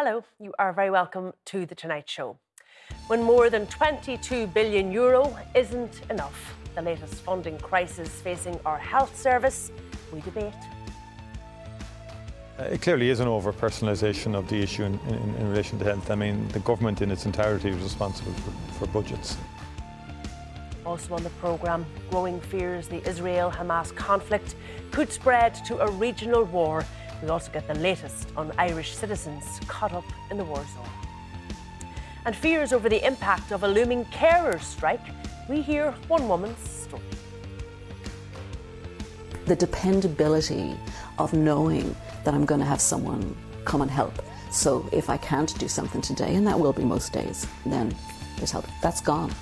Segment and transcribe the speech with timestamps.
[0.00, 2.38] Hello, you are very welcome to The Tonight Show.
[3.08, 9.18] When more than 22 billion euro isn't enough, the latest funding crisis facing our health
[9.18, 9.72] service,
[10.14, 10.54] we debate.
[12.60, 15.84] Uh, It clearly is an over personalisation of the issue in, in, in relation to
[15.84, 16.12] health.
[16.12, 19.36] I mean, the government in its entirety is responsible for, for budgets.
[20.86, 24.54] Also on the programme, growing fears the Israel Hamas conflict
[24.92, 26.84] could spread to a regional war.
[27.22, 30.88] We also get the latest on Irish citizens caught up in the war zone.
[32.24, 35.00] And fears over the impact of a looming carers strike.
[35.48, 37.02] We hear one woman's story.
[39.48, 40.76] the dependability
[41.18, 44.12] of knowing that I'm going to have someone come and help.
[44.50, 47.94] So if I can't do something today, and that will be most days, then
[48.36, 48.66] there's help.
[48.82, 49.32] That's gone.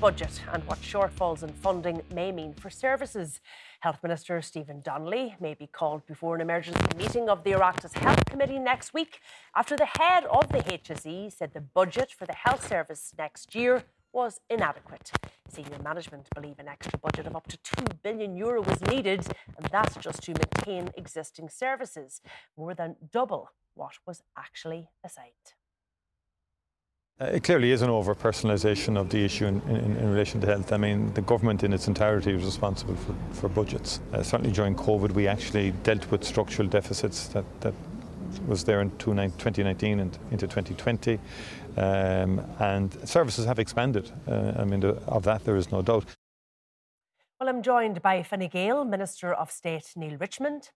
[0.00, 3.40] Budget and what shortfalls in funding may mean for services.
[3.80, 8.24] Health Minister Stephen Donnelly may be called before an emergency meeting of the Oireachtas Health
[8.26, 9.20] Committee next week
[9.56, 13.82] after the head of the HSE said the budget for the health service next year
[14.12, 15.10] was inadequate.
[15.48, 19.66] Senior management believe an extra budget of up to 2 billion euro was needed, and
[19.72, 22.20] that's just to maintain existing services,
[22.56, 25.57] more than double what was actually assigned.
[27.20, 30.46] Uh, It clearly is an over personalisation of the issue in, in, in relation to
[30.46, 30.72] health.
[30.72, 34.00] I mean, the government in its entirety is responsible for, for budgets.
[34.12, 37.74] Uh, certainly during COVID, we actually dealt with structural deficits that, that
[38.46, 41.18] was there in 2019 and into 2020.
[41.76, 44.10] Um, and services have expanded.
[44.26, 46.04] Uh, I mean, of that there is no doubt.
[47.40, 50.70] Well, I'm joined by Fine Gael, Minister of State Neale Richmond,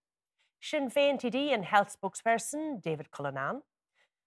[0.61, 3.63] Sinn Féin TD and Health spokesperson David Cullinane,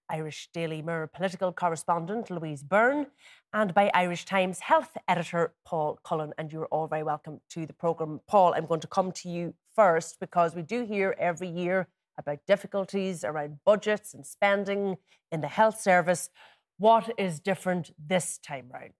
[0.08, 3.06] Irish Daily Mirror political correspondent Louise Burne,
[3.52, 6.32] and by Irish Times health editor Paul Cullen.
[6.38, 8.20] And you're all very welcome to the programme.
[8.26, 12.38] Paul, I'm going to come to you first because we do hear every year about
[12.46, 14.96] difficulties around budgets and spending
[15.30, 16.30] in the health service.
[16.78, 18.92] What is different this time round?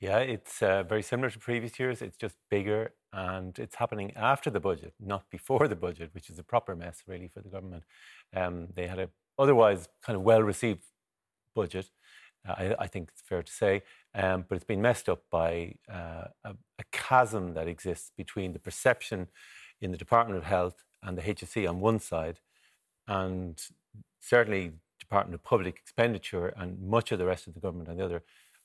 [0.00, 2.00] Yeah, it's uh, very similar to previous years.
[2.00, 6.38] It's just bigger and it's happening after the budget, not before the budget, which is
[6.38, 7.84] a proper mess, really, for the government.
[8.34, 10.82] Um, they had a otherwise kind of well received
[11.54, 11.90] budget,
[12.48, 13.82] uh, I, I think it's fair to say,
[14.14, 18.58] um, but it's been messed up by uh, a, a chasm that exists between the
[18.58, 19.28] perception
[19.80, 22.40] in the Department of Health and the HSE on one side,
[23.08, 23.60] and
[24.20, 28.04] certainly Department of Public Expenditure and much of the rest of the government on the
[28.04, 28.22] other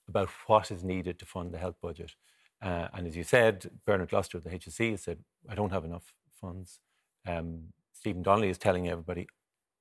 [0.08, 2.14] about what is needed to fund the health budget.
[2.62, 5.20] Uh, and as you said, Bernard Gloster of the HSE has said,
[5.50, 6.80] I don't have enough funds.
[7.28, 9.28] Um, Stephen Donnelly is telling everybody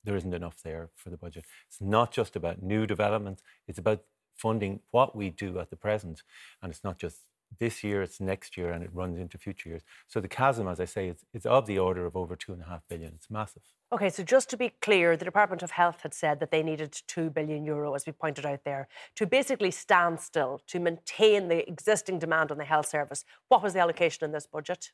[0.05, 1.45] there isn't enough there for the budget.
[1.67, 4.03] It's not just about new developments, it's about
[4.35, 6.23] funding what we do at the present.
[6.61, 7.17] And it's not just
[7.59, 9.83] this year, it's next year, and it runs into future years.
[10.07, 12.61] So the chasm, as I say, it's, it's of the order of over two and
[12.61, 13.13] a half billion.
[13.15, 13.61] It's massive.
[13.93, 16.99] Okay, so just to be clear, the Department of Health had said that they needed
[17.07, 21.67] 2 billion euro, as we pointed out there, to basically stand still, to maintain the
[21.69, 23.23] existing demand on the health service.
[23.47, 24.91] What was the allocation in this budget?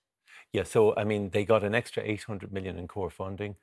[0.54, 3.56] Yeah, so I mean, they got an extra 800 million in core funding,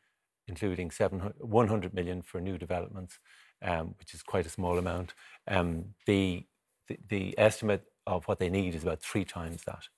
[0.48, 3.18] including 100 million for new developments,
[3.62, 5.14] um, which is quite a small amount.
[5.46, 6.46] Um, the,
[6.88, 9.88] the the estimate of what they need is about three times that.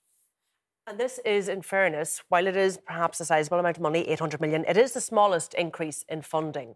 [0.86, 4.40] And this is, in fairness, while it is perhaps a sizable amount of money, 800
[4.40, 6.74] million, it is the smallest increase in funding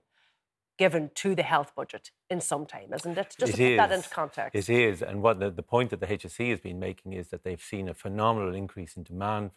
[0.79, 3.37] given to the health budget in some time, isn't it?
[3.39, 3.97] Just It to put that is.
[3.99, 4.69] into context.
[4.69, 7.45] It is, and what the, the point that the HSE has been making is that
[7.45, 9.51] they've seen a phenomenal increase in demand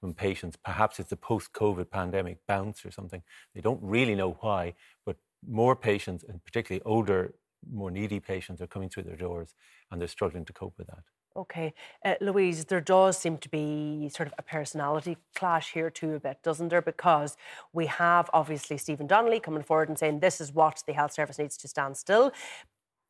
[0.00, 0.56] from patients.
[0.56, 3.22] Perhaps it's a post-COVID pandemic bounce or something.
[3.54, 4.74] They don't really know why,
[5.04, 5.16] but
[5.46, 7.34] more patients, and particularly older,
[7.70, 9.54] more needy patients, are coming through their doors,
[9.90, 11.04] and they're struggling to cope with that.
[11.36, 11.74] Okay.
[12.04, 16.20] Uh, Louise, there does seem to be sort of a personality clash here too, a
[16.20, 16.82] bit, doesn't there?
[16.82, 17.36] Because
[17.72, 21.38] we have obviously Stephen Donnelly coming forward and saying this is what the health service
[21.38, 22.32] needs to stand still.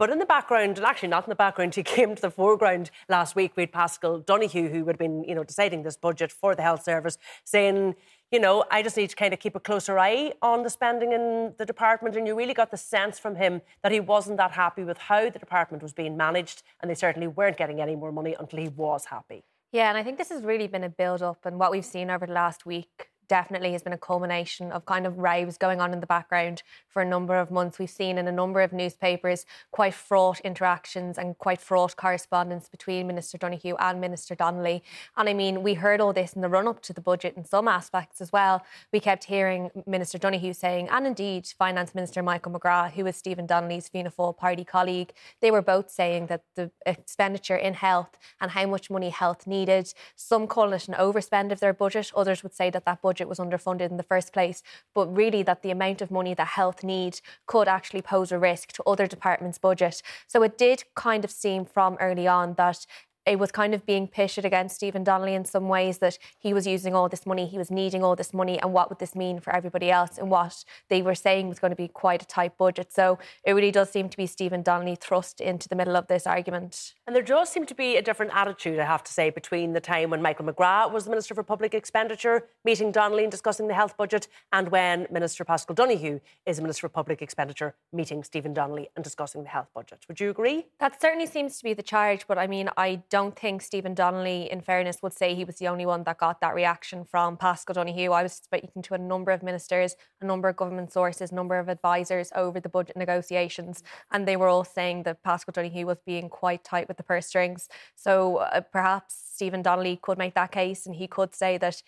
[0.01, 2.91] But in the background, and actually not in the background, he came to the foreground
[3.11, 3.53] last week.
[3.55, 7.19] We Paschal Donohoe, who had been, you know, deciding this budget for the health service,
[7.45, 7.97] saying,
[8.33, 11.13] you know, I just need to kind of keep a closer eye on the spending
[11.13, 12.17] in the department.
[12.17, 15.29] And you really got the sense from him that he wasn't that happy with how
[15.29, 18.69] the department was being managed, and they certainly weren't getting any more money until he
[18.69, 19.45] was happy.
[19.71, 22.09] Yeah, and I think this has really been a build up, and what we've seen
[22.09, 25.93] over the last week definitely has been a culmination of kind of raves going on
[25.93, 27.79] in the background for a number of months.
[27.79, 33.07] We've seen in a number of newspapers quite fraught interactions and quite fraught correspondence between
[33.07, 34.83] Minister Donohoe and Minister Donnelly.
[35.17, 37.45] And I mean, we heard all this in the run up to the budget in
[37.45, 38.65] some aspects as well.
[38.93, 43.47] We kept hearing Minister Donohoe saying, and indeed Finance Minister Michael McGrath, who was Stephen
[43.47, 48.51] Donnelly's Fianna Fáil party colleague, they were both saying that the expenditure in health and
[48.51, 52.55] how much money health needed, some call it an overspend of their budget, others would
[52.55, 54.63] say that that budget budget was underfunded in the first place,
[54.95, 58.73] but really that the amount of money that health need could actually pose a risk
[58.73, 60.03] to other departments' budget.
[60.27, 62.87] So it did kind of seem from early on that
[63.27, 66.67] it was kind of being pitched against Stephen Donnelly in some ways that he was
[66.67, 69.41] using all this money, he was needing all this money, and what would this mean
[69.41, 70.19] for everybody else?
[70.19, 72.93] And what they were saying was going to be quite a tight budget.
[72.93, 76.27] So it really does seem to be Stephen Donnelly thrust into the middle of this
[76.27, 76.95] argument.
[77.07, 79.81] And there does seem to be a different attitude, I have to say, between the
[79.81, 83.75] time when Michael McGrath was the Minister for Public Expenditure, meeting Donnelly and discussing the
[83.75, 88.55] health budget, and when Minister Paschal Donohoe is the Minister for Public Expenditure, meeting Stephen
[88.55, 90.05] Donnelly and discussing the health budget.
[90.09, 90.67] Would you agree?
[90.79, 94.51] That certainly seems to be the charge, but I mean, I don't think Stephen Donnelly,
[94.51, 97.75] in fairness, would say he was the only one that got that reaction from Paschal
[97.75, 98.13] Donohoe.
[98.13, 101.59] I was speaking to a number of ministers, a number of government sources, a number
[101.59, 105.99] of advisors over the budget negotiations, and they were all saying that Paschal Donohoe was
[106.07, 107.69] being quite tight with the purse strings.
[107.97, 111.83] So uh, perhaps Stephen Donnelly could make that case and he could say that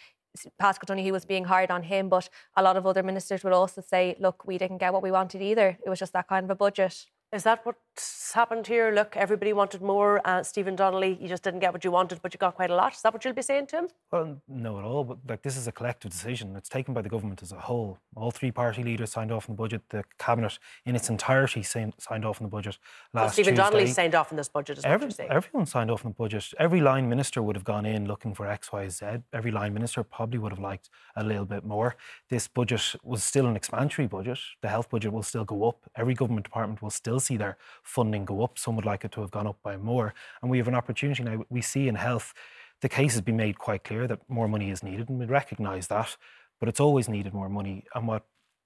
[0.59, 3.83] Paschal Donohoe was being hard on him, but a lot of other ministers would also
[3.83, 5.79] say, look, we didn't get what we wanted either.
[5.85, 7.07] It was just that kind of a budget.
[7.33, 8.93] Is that what's happened here?
[8.93, 10.21] Look, everybody wanted more.
[10.23, 12.75] Uh, Stephen Donnelly, you just didn't get what you wanted, but you got quite a
[12.75, 12.93] lot.
[12.93, 13.89] Is that what you'll be saying to him?
[14.11, 15.03] Well, no, at all.
[15.03, 16.55] But like this is a collective decision.
[16.57, 17.97] It's taken by the government as a whole.
[18.17, 19.81] All three party leaders signed off on the budget.
[19.89, 22.77] The cabinet in its entirety signed off on the budget
[23.15, 23.63] last well, Stephen Tuesday.
[23.63, 24.77] Donnelly signed off on this budget.
[24.77, 25.31] Is Every, what you're saying?
[25.31, 26.53] Everyone signed off on the budget.
[26.59, 29.07] Every line minister would have gone in looking for X, Y, Z.
[29.33, 31.97] Every line minister probably would have liked a little bit more.
[32.29, 34.39] This budget was still an expansionary budget.
[34.61, 35.79] The health budget will still go up.
[35.97, 38.59] Every government department will still see their funding go up.
[38.59, 40.15] Some would like it to have gone up by more.
[40.41, 41.45] And we have an opportunity now.
[41.49, 42.35] We see in health,
[42.81, 45.87] the case has been made quite clear that more money is needed, and we recognise
[45.89, 46.17] that.
[46.59, 47.85] But it's always needed more money.
[47.95, 48.25] And what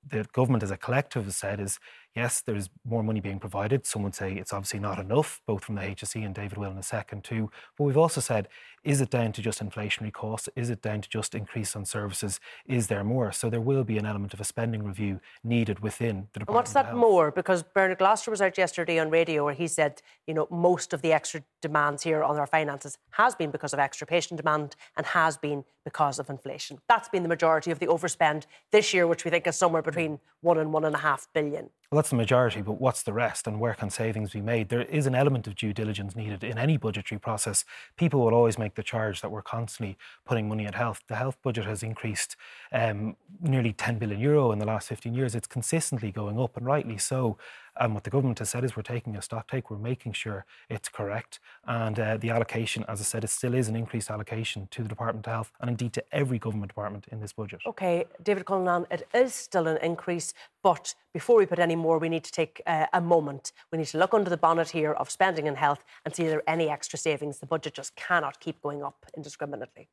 [0.08, 1.78] the government as a collective has said is
[2.16, 3.86] yes, there's more money being provided.
[3.86, 6.78] Some would say it's obviously not enough, both from the HSE and David will in
[6.78, 7.50] a second too.
[7.76, 8.48] But we've also said,
[8.86, 10.48] is it down to just inflationary costs?
[10.54, 12.38] Is it down to just increase on services?
[12.66, 13.32] Is there more?
[13.32, 16.48] So there will be an element of a spending review needed within the Department.
[16.48, 17.32] And what's that more?
[17.32, 21.02] Because Bernard Gloster was out yesterday on radio where he said, you know, most of
[21.02, 25.04] the extra demands here on our finances has been because of extra patient demand and
[25.04, 26.78] has been because of inflation.
[26.88, 29.90] That's been the majority of the overspend this year, which we think is somewhere hmm.
[29.90, 31.70] between one and one and a half billion.
[31.90, 34.70] Well, that's the majority, but what's the rest and where can savings be made?
[34.70, 37.64] There is an element of due diligence needed in any budgetary process.
[37.96, 41.02] People will always make the charge that we're constantly putting money at health.
[41.06, 42.34] The health budget has increased
[42.72, 45.36] um, nearly 10 billion euro in the last 15 years.
[45.36, 47.38] It's consistently going up, and rightly so.
[47.78, 50.44] And what the government has said is we're taking a stock take, we're making sure
[50.68, 51.40] it's correct.
[51.66, 54.88] And uh, the allocation, as I said, it still is an increased allocation to the
[54.88, 57.60] Department of Health and indeed to every government department in this budget.
[57.66, 62.08] OK, David Cullinane, it is still an increase, but before we put any more, we
[62.08, 63.52] need to take uh, a moment.
[63.70, 66.30] We need to look under the bonnet here of spending in health and see if
[66.30, 67.38] there are any extra savings.
[67.38, 69.88] The budget just cannot keep going up indiscriminately.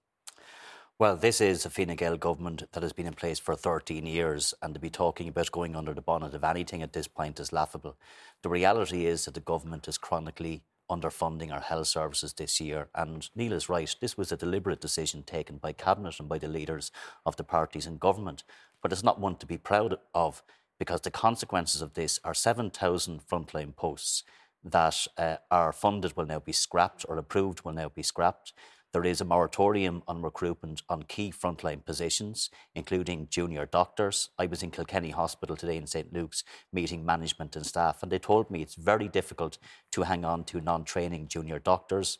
[0.99, 4.53] Well, this is a Fine Gael government that has been in place for 13 years,
[4.61, 7.51] and to be talking about going under the bonnet of anything at this point is
[7.51, 7.97] laughable.
[8.43, 12.89] The reality is that the government is chronically underfunding our health services this year.
[12.93, 16.47] And Neale is right, this was a deliberate decision taken by Cabinet and by the
[16.47, 16.91] leaders
[17.25, 18.43] of the parties in government.
[18.79, 20.43] But it's not one to be proud of
[20.77, 24.21] because the consequences of this are 7,000 frontline posts
[24.63, 28.53] that uh, are funded will now be scrapped or approved will now be scrapped.
[28.93, 34.29] There is a moratorium on recruitment on key frontline positions, including junior doctors.
[34.37, 38.19] I was in Kilkenny Hospital today in St Luke's meeting management and staff, and they
[38.19, 39.57] told me it's very difficult
[39.93, 42.19] to hang on to non training junior doctors.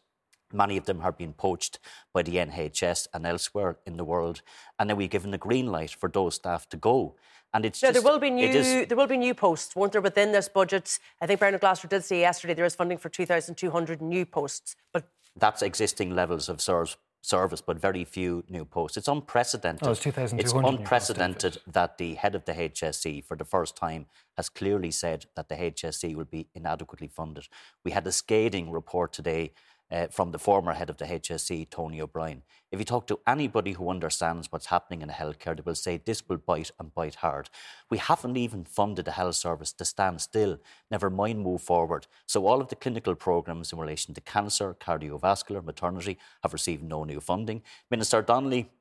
[0.51, 1.77] Many of them have been poached
[2.11, 4.41] by the NHS and elsewhere in the world.
[4.79, 7.15] And then we've given the green light for those staff to go.
[7.53, 9.91] And it's no, just, there will be new is, there will be new posts, won't
[9.91, 10.97] there, within this budget?
[11.21, 15.07] I think Bernard Gloster did say yesterday there is funding for 2,200 new posts, but
[15.35, 18.97] that's existing levels of SIRS service, but very few new posts.
[18.97, 19.87] It's unprecedented.
[19.87, 24.07] Oh, it's 2,200 It's unprecedented that the head of the HSE, for the first time,
[24.35, 27.47] has clearly said that the HSE will be inadequately funded.
[27.83, 29.53] We had a scathing report today
[29.93, 32.41] uh, from the former head of the HSE, Tony O'Brien.
[32.71, 36.27] If you talk to anybody who understands what's happening in healthcare, they will say this
[36.27, 37.49] will bite and bite hard.
[37.91, 40.59] We haven't even funded the health service to stand still,
[40.89, 42.07] never mind move forward.
[42.25, 47.03] So all of the clinical programmes in relation to cancer, cardiovascular, maternity have received no
[47.03, 47.61] new funding.
[47.91, 48.71] Minister Donnelly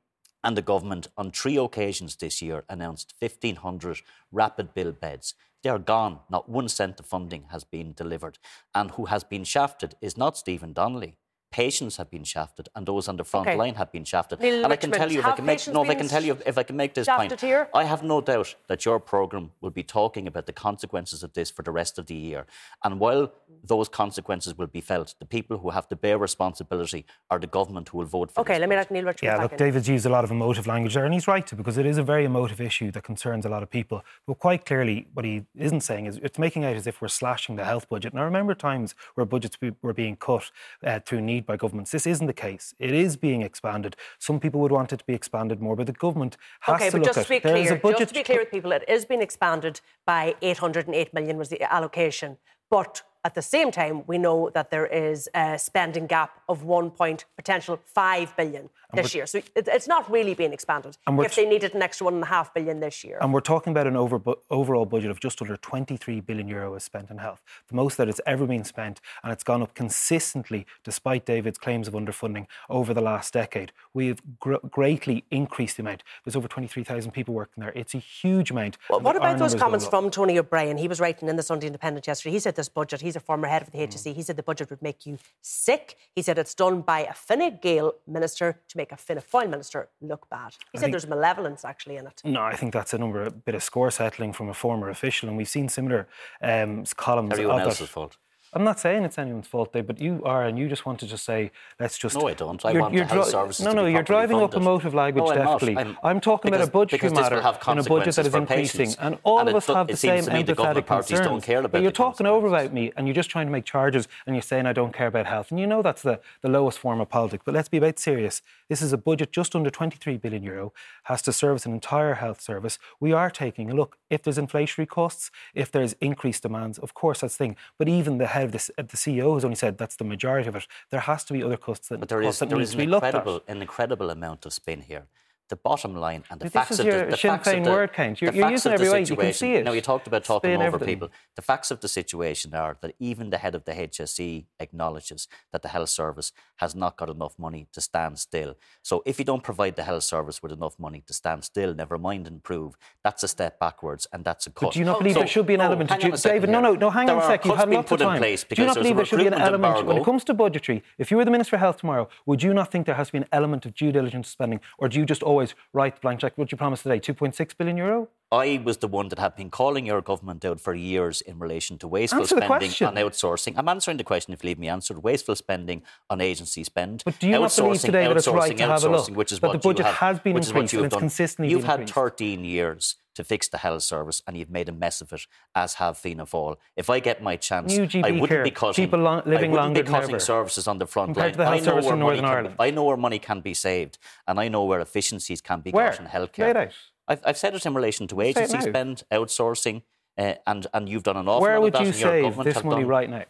[0.43, 4.01] and the government on three occasions this year announced 1,500
[4.31, 5.35] rapid build beds.
[5.63, 6.19] They are gone.
[6.29, 8.37] Not one cent of funding has been delivered.
[8.75, 11.15] And who has been shafted is not Stephen Donnelly.
[11.53, 13.55] Patients have been shafted, and those on the front Okay.
[13.55, 14.39] line have been shafted.
[14.39, 15.93] Neale and I can tell you, if I have can make patients no, if I
[16.01, 17.69] can tell you, if I can make this point, here?
[17.75, 21.51] I have no doubt that your programme will be talking about the consequences of this
[21.51, 22.47] for the rest of the year.
[22.83, 23.31] And while
[23.63, 27.89] those consequences will be felt, the people who have to bear responsibility are the government
[27.89, 28.89] who will vote for Okay, this let me budget.
[28.89, 29.57] let Neale Richmond Yeah, back look, in.
[29.59, 31.99] David's used a lot of emotive language there, and he's right to because it is
[31.99, 34.03] a very emotive issue that concerns a lot of people.
[34.25, 37.57] But quite clearly, what he isn't saying is it's making out as if we're slashing
[37.57, 38.11] the health budget.
[38.13, 40.49] And I remember times where budgets be- were being cut
[40.83, 41.91] uh, through need by governments.
[41.91, 42.73] This isn't the case.
[42.79, 43.95] It is being expanded.
[44.19, 46.91] Some people would want it to be expanded more, but the government has Okay, to
[46.93, 48.39] but look just at to be there is clear, a budget just to be clear
[48.39, 52.37] with people, it is being expanded by 808 million was the allocation,
[52.69, 56.91] but at the same time, we know that there is a spending gap of one
[56.91, 59.25] point potential five billion this year.
[59.25, 60.97] So it's not really being expanded.
[61.07, 63.41] And If they needed an extra one and a half billion this year, And we're
[63.41, 67.17] talking about an over, overall budget of just under 23 billion euro is spent on
[67.17, 71.57] health, the most that it's ever been spent, and it's gone up consistently despite David's
[71.57, 73.71] claims of underfunding over the last decade.
[73.93, 76.03] We have gr- greatly increased the amount.
[76.23, 77.71] There's over 23,000 people working there.
[77.75, 78.77] It's a huge amount.
[78.89, 80.77] Well, what about those comments from Tony O'Brien?
[80.77, 82.33] He was writing in the Sunday Independent yesterday.
[82.33, 84.15] He said this budget, he's a former head of the HSE, Mm.
[84.15, 85.97] he said the budget would make you sick.
[86.15, 89.89] He said it's done by a Fine Gael minister to make a Fianna Fáil minister
[90.01, 90.55] look bad.
[90.71, 92.21] He said there's malevolence actually in it.
[92.23, 95.29] No, I think that's a number, a bit of score settling from a former official,
[95.29, 96.07] and we've seen similar
[96.41, 97.87] um, columns Everyone of else's that.
[97.89, 98.17] fault.
[98.55, 101.07] I'm not saying it's anyone's fault, Dave, but you are, and you just want to
[101.07, 102.15] just say, let's just.
[102.15, 102.63] No, I don't.
[102.65, 104.61] I You're- want you're dri- services No, no, you're driving up funded.
[104.61, 105.77] emotive language, No, I'm definitely.
[105.77, 108.15] I'm- I'm talking because- about a budgetary because this will matter have in a budget
[108.15, 108.97] that is increasing, patients.
[108.99, 111.21] and all And of us do- have the same to me the empathetic concerns.
[111.21, 113.65] don't care about but you're talking over about me, and you're just trying to make
[113.65, 116.49] charges, and you're saying I don't care about health, and you know that's the, the
[116.49, 117.43] lowest form of politics.
[117.45, 118.41] But let's be about serious.
[118.69, 122.39] This is a budget just under 23 billion euro, has to service an entire health
[122.41, 122.77] service.
[122.99, 123.97] We are taking a look.
[124.09, 127.55] If there's inflationary costs, if there's increased demands, of course that's the thing.
[127.79, 130.67] But even the of the, the CEO has only said that's the majority of it.
[130.91, 132.89] There has to be other costs that, But there costs is that there is an
[132.89, 133.13] looked at.
[133.15, 135.05] incredible an incredible amount of spin here.
[135.53, 137.69] The bottom line and the This facts is of the, the Sinn facts of the,
[137.69, 138.19] word count.
[138.19, 139.07] You're- you're using every right.
[139.07, 139.33] You can situation.
[139.37, 139.63] see it.
[139.65, 140.87] Now you talked about talking Spin over everything.
[140.87, 141.09] people.
[141.35, 145.61] The facts of the situation are that even the head of the HSE acknowledges that
[145.61, 148.55] the health service has not got enough money to stand still.
[148.81, 151.99] So if you don't provide the health service with enough money to stand still, never
[151.99, 154.73] mind improve, that's a step backwards and that's a cut.
[154.73, 156.49] do you not believe there should be an no, element hang of on a David,
[156.49, 157.45] no, no, no, hang There on a sec.
[157.45, 158.17] You've had lots put of in time.
[158.17, 160.81] place Do you not believe there should be an element when it comes to budgetary?
[160.97, 163.13] If you were the Minister of Health tomorrow, would you not think there has to
[163.13, 165.42] be an element of due diligence spending, or do you just always
[165.73, 166.37] write the blank check?
[166.37, 168.09] What you promised today, 2.6 billion euro?
[168.33, 171.77] I was the one that had been calling your government out for years in relation
[171.77, 173.53] to wasteful Answer spending on outsourcing.
[173.57, 175.03] I'm answering the question if you leave me answered.
[175.03, 177.03] Wasteful spending on agency spend.
[177.05, 179.31] But do you not believe Outsourcing, today that it's right to have a look, which
[179.31, 180.99] is that what the budget have, has been increased and it's done.
[180.99, 181.93] consistently You've had increased?
[181.93, 185.75] 13 years to fix the health service and you've made a mess of it, as
[185.75, 186.55] have Fianna Fáil.
[186.75, 189.53] If I get my chance, I wouldn't care, be cutting, people lo- living I wouldn't
[189.53, 191.33] longer be cutting services on the front line.
[191.33, 194.39] the I know where money can Be, I know where money can be saved and
[194.39, 195.91] I know where efficiencies can be Where?
[195.91, 196.39] got in healthcare.
[196.39, 196.73] Lay it out.
[197.07, 199.81] I've, I've said it in relation to Say it agency spend, outsourcing,
[200.17, 201.81] uh, and and you've done an awful Where lot of that.
[201.81, 202.87] you and your save this money done.
[202.87, 203.23] right now?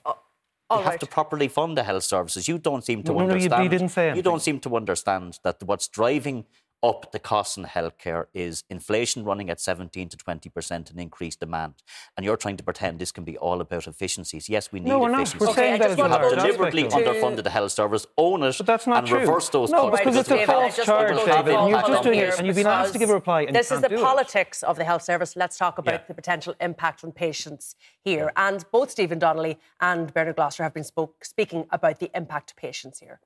[0.70, 2.48] All you have to properly fund the health services.
[2.48, 5.40] You don't seem to No, no, you- you didn't say You don't seem to understand
[5.44, 6.46] that what's driving
[6.84, 11.40] up the costs in healthcare is inflation running at 17 to 20 percent and increased
[11.40, 11.76] demand.
[12.18, 14.50] And you're trying to pretend this can be all about efficiencies.
[14.50, 15.22] Yes, we need No, we're not.
[15.22, 15.40] efficiencies.
[15.48, 17.50] We're Okay, saying I that just is a want You have deliberately aspect underfunded the
[17.50, 19.20] health service, own it, But that's not and true.
[19.20, 20.00] reverse those No, cuts.
[20.02, 21.56] because it's a false charge, want to go David.
[21.56, 23.44] And you're just doing it, and you've been asked to give a reply.
[23.44, 24.04] And This you is the can't it.
[24.04, 25.36] politics of the health service.
[25.38, 26.08] Let's talk about Yeah.
[26.08, 28.34] the potential impact on patients here.
[28.36, 32.56] And both Stephen Donnelly and Bernard Gloster have been spoke, speaking about the impact to
[32.56, 33.22] patients here.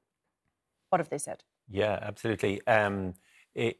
[0.89, 1.43] What have they said?
[1.69, 2.65] Yeah, absolutely.
[2.67, 3.15] Um,
[3.57, 3.79] it,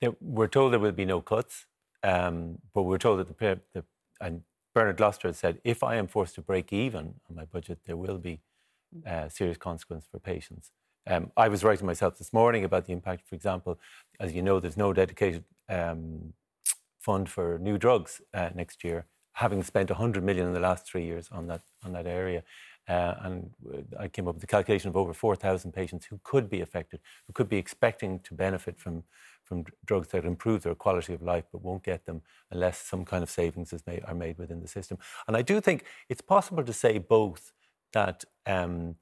[0.00, 1.66] there- we're told there will be no cuts,
[2.02, 3.84] um, but we're told that the, the
[4.20, 4.42] and
[4.74, 8.18] Bernard Gloster said if I am forced to break even on my budget, there will
[8.18, 8.40] be
[9.06, 10.72] uh, serious consequence for patients.
[11.06, 13.28] Um, I was writing myself this morning about the impact.
[13.28, 13.80] For example,
[14.20, 16.34] as you know, there's no dedicated um,
[17.00, 21.04] fund for new drugs uh, next year, having spent 100 million in the last three
[21.04, 22.42] years on that on that area.
[22.88, 23.50] Uh, and
[23.98, 27.32] I came up with the calculation of over 4,000 patients who could be affected, who
[27.32, 29.04] could be expecting to benefit from,
[29.44, 33.22] from drugs that improve their quality of life but won't get them unless some kind
[33.22, 34.98] of savings is made, are made within the system.
[35.28, 37.52] And I do think it's possible to say both
[37.92, 38.96] that um,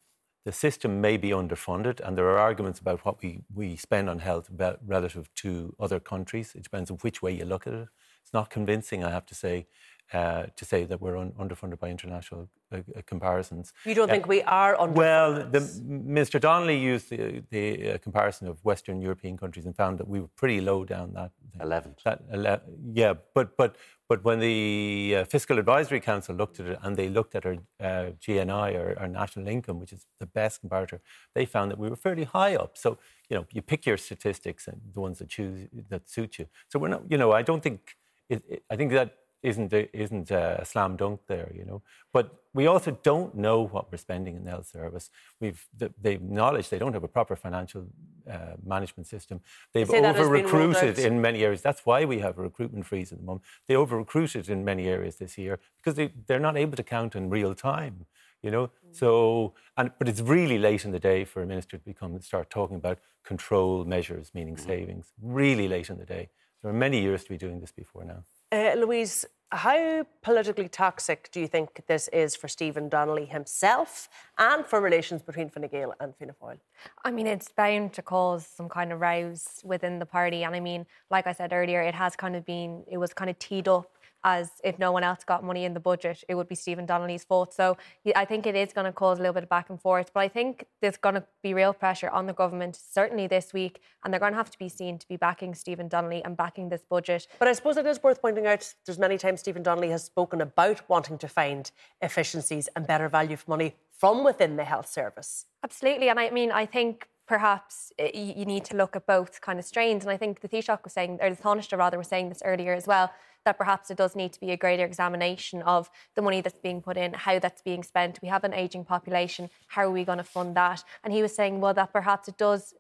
[0.45, 4.19] the system may be underfunded, and there are arguments about what we, we spend on
[4.19, 4.49] health
[4.87, 6.55] relative to other countries.
[6.55, 7.89] It depends on which way you look at it.
[8.23, 9.67] It's not convincing, I have to say,
[10.13, 13.73] uh, to say that we're un- underfunded by international uh, uh comparisons.
[13.85, 14.95] You don't uh, think we are underfunded?
[14.95, 16.41] Well, the, Mr.
[16.41, 20.29] Donnelly used the, the uh, comparison of Western European countries and found that we were
[20.37, 21.33] pretty low down that.
[21.61, 21.99] Eleventh.
[22.05, 22.61] That, ele-
[22.93, 23.77] yeah, but but
[24.09, 27.57] but when the uh, Fiscal Advisory Council looked at it and they looked at our
[27.79, 31.01] uh, GNI, or our national income, which is the best comparator,
[31.35, 32.79] they found that we were fairly high up.
[32.79, 32.97] So,
[33.29, 36.47] you know, you pick your statistics and the ones that choose that suit you.
[36.69, 37.97] So we're not, you know, I don't think,
[38.31, 41.83] it, it, I think that isn't a, isn't a slam dunk there, you know.
[42.13, 45.11] But we also don't know what we're spending in the health service.
[45.41, 45.65] We've
[46.01, 47.87] they acknowledged they don't have a proper financial
[48.29, 49.41] uh, management system.
[49.73, 51.63] They've over recruited in many areas.
[51.63, 53.45] That's why we have a recruitment freeze at the moment.
[53.69, 57.15] They over recruited in many areas this year because they, they're not able to count
[57.15, 58.07] in real time.
[58.43, 58.71] You know, mm.
[58.93, 62.23] so and but it's really late in the day for a minister to become and
[62.23, 64.65] start talking about control measures, meaning mm.
[64.65, 65.13] savings.
[65.21, 66.31] Really late in the day.
[66.63, 68.25] There are many years to be doing this before now.
[68.51, 74.65] Uh, Louise, how politically toxic do you think this is for Stephen Donnelly himself and
[74.65, 76.59] for relations between Fine Gael and Fianna Fáil?
[77.05, 80.45] I mean, it's bound to cause some kind of rows within the party.
[80.45, 83.29] And I mean, like I said earlier, it has kind of been, it was kind
[83.29, 86.49] of teed up as if no one else got money in the budget, it would
[86.49, 87.55] be Stephen Donnelly's fault.
[87.55, 87.77] So
[88.17, 90.13] I think it is going to cause a little bit of back and forth.
[90.13, 93.81] But I think there's going to be real pressure on the government, certainly this week,
[94.05, 96.69] and they're going to have to be seen to be backing Stephen Donnelly and backing
[96.69, 97.27] this budget.
[97.39, 100.41] But I suppose it is worth pointing out there's many times Stephen Donnelly has spoken
[100.41, 101.71] about wanting to find
[102.01, 105.47] efficiencies and better value for money from within the health service.
[105.65, 106.09] Absolutely.
[106.09, 109.65] And I mean, I think perhaps eh, you need to look at both kind of
[109.65, 110.05] strains.
[110.05, 112.73] And I think the Taoiseach was saying, or the Taoiseach rather, was saying this earlier
[112.73, 113.13] as well,
[113.45, 116.83] that perhaps it does need to be a greater examination of the money that's being
[116.83, 118.19] put in, how that's being spent.
[118.21, 119.51] We have an ageing population.
[119.69, 120.83] How are we going to fund that?
[121.05, 122.75] And he was saying, well, that perhaps it does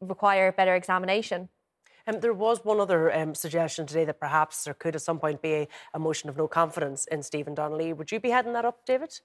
[0.00, 1.48] require a better examination.
[2.06, 5.40] Um, there was one other um, suggestion today that perhaps there could at some point
[5.40, 7.92] be a, a motion of no confidence in Stephen Donnelly.
[7.92, 9.20] Would you be heading that up, David?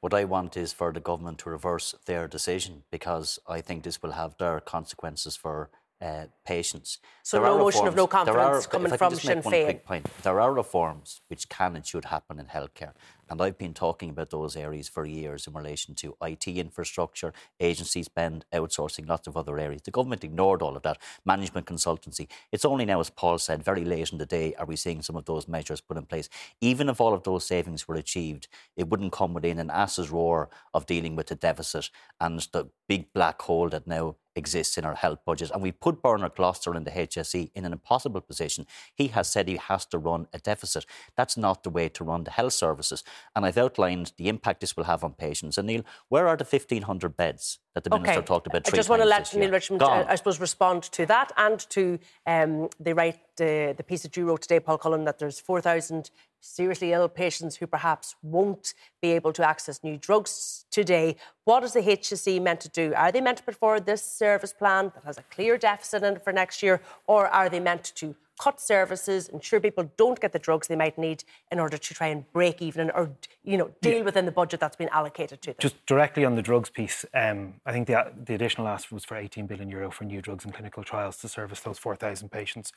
[0.00, 4.00] What I want is for the government to reverse their decision because I think this
[4.02, 6.98] will have dire consequences for uh, patients.
[7.24, 10.04] So there no motion of no confidence are, coming from Sinn Féin.
[10.22, 12.92] There are reforms which can and should happen in healthcare.
[13.30, 18.02] And I've been talking about those areas for years in relation to IT infrastructure, agency
[18.02, 19.82] spend, outsourcing, lots of other areas.
[19.82, 20.98] The government ignored all of that.
[21.24, 22.28] Management consultancy.
[22.52, 25.16] It's only now, as Paul said, very late in the day are we seeing some
[25.16, 26.28] of those measures put in place.
[26.60, 30.48] Even if all of those savings were achieved, it wouldn't come within an ass's roar
[30.72, 34.94] of dealing with the deficit and the big black hole that now exists in our
[34.94, 35.50] health budget.
[35.50, 38.66] And we put Bernard Gloster in the HSE in an impossible position.
[38.94, 40.86] He has said he has to run a deficit.
[41.16, 43.02] That's not the way to run the health services.
[43.34, 45.58] And I've outlined the impact this will have on patients.
[45.58, 48.64] And Neale, where are the 1,500 beds that the Minister talked about?
[48.64, 48.76] Today?
[48.76, 51.98] I just want to let Neale Richmond, uh, I suppose, respond to that and to
[52.26, 56.10] um, the right, uh, the piece that you wrote today, Paul Cullen, that there's 4,000
[56.40, 61.16] seriously ill patients who perhaps won't be able to access new drugs today.
[61.44, 62.94] What is the HSE meant to do?
[62.94, 66.16] Are they meant to put forward this service plan that has a clear deficit in
[66.16, 70.32] it for next year, or are they meant to cut services, ensure people don't get
[70.32, 73.10] the drugs they might need in order to try and break even or
[73.44, 74.02] you know deal yeah.
[74.02, 75.56] within the budget that's been allocated to them.
[75.58, 79.16] Just directly on the drugs piece, um, I think the, the additional ask was for
[79.16, 82.72] 18 billion euro for new drugs and clinical trials to service those 4,000 patients.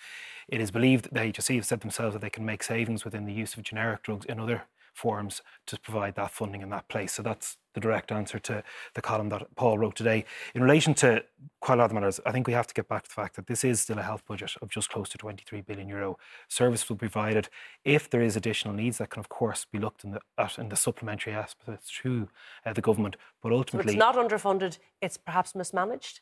[0.47, 3.25] It is believed that the HSE have said themselves that they can make savings within
[3.25, 7.13] the use of generic drugs in other forms to provide that funding in that place.
[7.13, 10.25] So that's the direct answer to the column that Paul wrote today.
[10.53, 11.23] In relation to
[11.61, 13.35] quite a lot of matters, I think we have to get back to the fact
[13.37, 16.17] that this is still a health budget of just close to 23 billion euro.
[16.47, 17.49] Service will be provided.
[17.85, 20.69] If there is additional needs, that can of course be looked in the, at in
[20.69, 22.29] the supplementary aspects through
[22.65, 23.15] uh, the government.
[23.41, 24.77] But ultimately, so it's not underfunded.
[25.01, 26.19] It's perhaps mismanaged.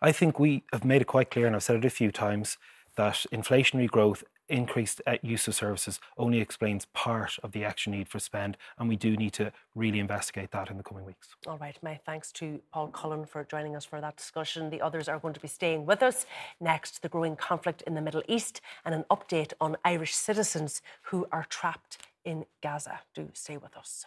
[0.00, 2.58] I think we have made it quite clear, and I've said it a few times,
[2.96, 8.08] that inflationary growth increased uh, use of services only explains part of the extra need
[8.08, 11.28] for spend, and we do need to really investigate that in the coming weeks.
[11.46, 14.70] All right, my thanks to Paul Cullen for joining us for that discussion.
[14.70, 16.26] The others are going to be staying with us.
[16.60, 21.26] Next, the growing conflict in the Middle East and an update on Irish citizens who
[21.32, 23.00] are trapped in Gaza.
[23.14, 24.06] Do stay with us.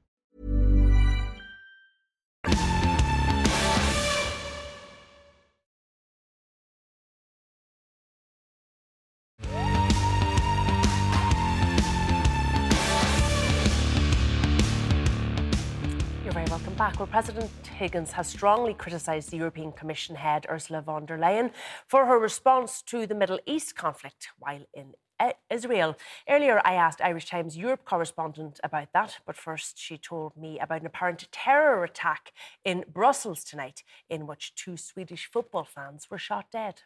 [17.07, 21.51] President Higgins has strongly criticised the European Commission head Ursula von der Leyen
[21.87, 25.95] for her response to the Middle East conflict while in uh, Israel.
[26.29, 30.81] Earlier, I asked Irish Times Europe correspondent about that, but first she told me about
[30.81, 32.33] an apparent terror attack
[32.65, 36.81] in Brussels tonight, in which two Swedish football fans were shot dead.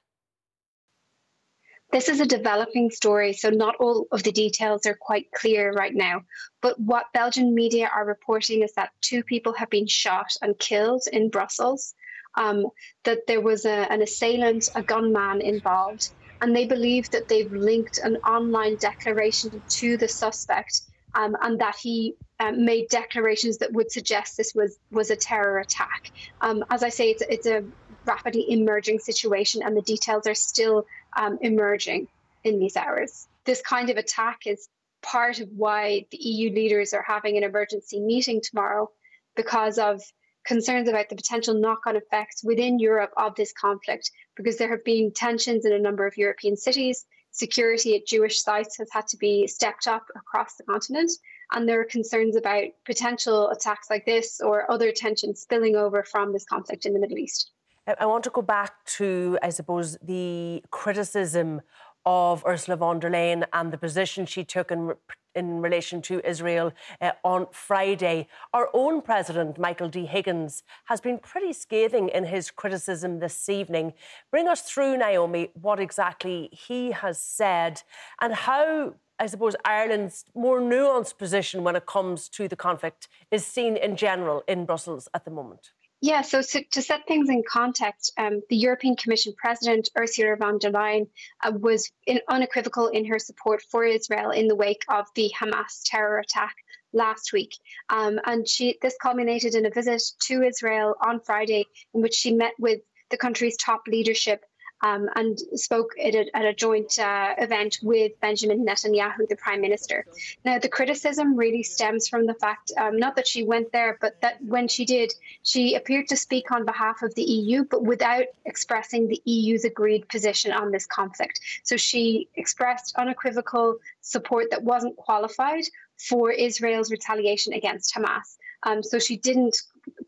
[1.92, 5.94] This is a developing story, so not all of the details are quite clear right
[5.94, 6.24] now.
[6.62, 11.04] But what Belgian media are reporting is that two people have been shot and killed
[11.12, 11.94] in Brussels,
[12.36, 12.68] um,
[13.04, 16.10] that there was a, an assailant, a gunman involved,
[16.42, 20.82] and they believe that they've linked an online declaration to the suspect
[21.14, 25.60] um, and that he um, made declarations that would suggest this was, was a terror
[25.60, 26.12] attack.
[26.42, 27.64] Um, as I say, it's, it's a
[28.06, 32.08] rapidly emerging situation, and the details are still um, emerging
[32.44, 33.28] in these hours.
[33.46, 34.70] This kind of attack is
[35.02, 38.90] part of why the EU leaders are having an emergency meeting tomorrow
[39.36, 40.02] because of
[40.46, 44.84] concerns about the potential knock on effects within Europe of this conflict, because there have
[44.84, 47.06] been tensions in a number of European cities.
[47.32, 51.12] Security at Jewish sites has had to be stepped up across the continent.
[51.52, 56.32] And there are concerns about potential attacks like this or other tensions spilling over from
[56.32, 57.52] this conflict in the Middle East.
[57.88, 61.62] I- want to go back to, I suppose, the criticism
[62.06, 64.94] of Ursula von der Leyen and the position she took in,
[65.34, 66.72] in relation to Israel
[67.02, 68.28] uh, on Friday.
[68.54, 70.06] Our own president, Michael D.
[70.06, 73.94] Higgins, has been pretty scathing in his criticism this evening.
[74.32, 77.84] Bring us through, Naomi, what exactly he has said
[78.22, 78.96] and how.
[79.18, 83.96] I suppose Ireland's more nuanced position when it comes to the conflict is seen in
[83.96, 85.72] general in Brussels at the moment.
[86.06, 90.60] Yeah, so, so to set things in context, um, the European Commission President Ursula von
[90.60, 91.08] der Leyen
[91.44, 95.82] uh, was in, unequivocal in her support for Israel in the wake of the Hamas
[95.84, 96.54] terror attack
[96.94, 97.56] last week.
[97.90, 101.66] Um, and she this culminated in a visit to Israel on Friday,
[101.96, 104.46] in which she met with the country's top leadership
[104.82, 109.62] um, and spoke at a, at a joint uh, event with Benjamin Netanyahu, the prime
[109.62, 110.06] minister.
[110.44, 114.22] Now, the criticism really stems from the fact, um, not that she went there, but
[114.22, 118.26] that when she did, she appeared to speak on behalf of the EU, but without
[118.46, 121.40] expressing the EU's agreed position on this conflict.
[121.64, 125.64] So she expressed unequivocal support that wasn't qualified
[125.98, 128.38] for Israel's retaliation against Hamas.
[128.64, 129.58] Um, so she didn't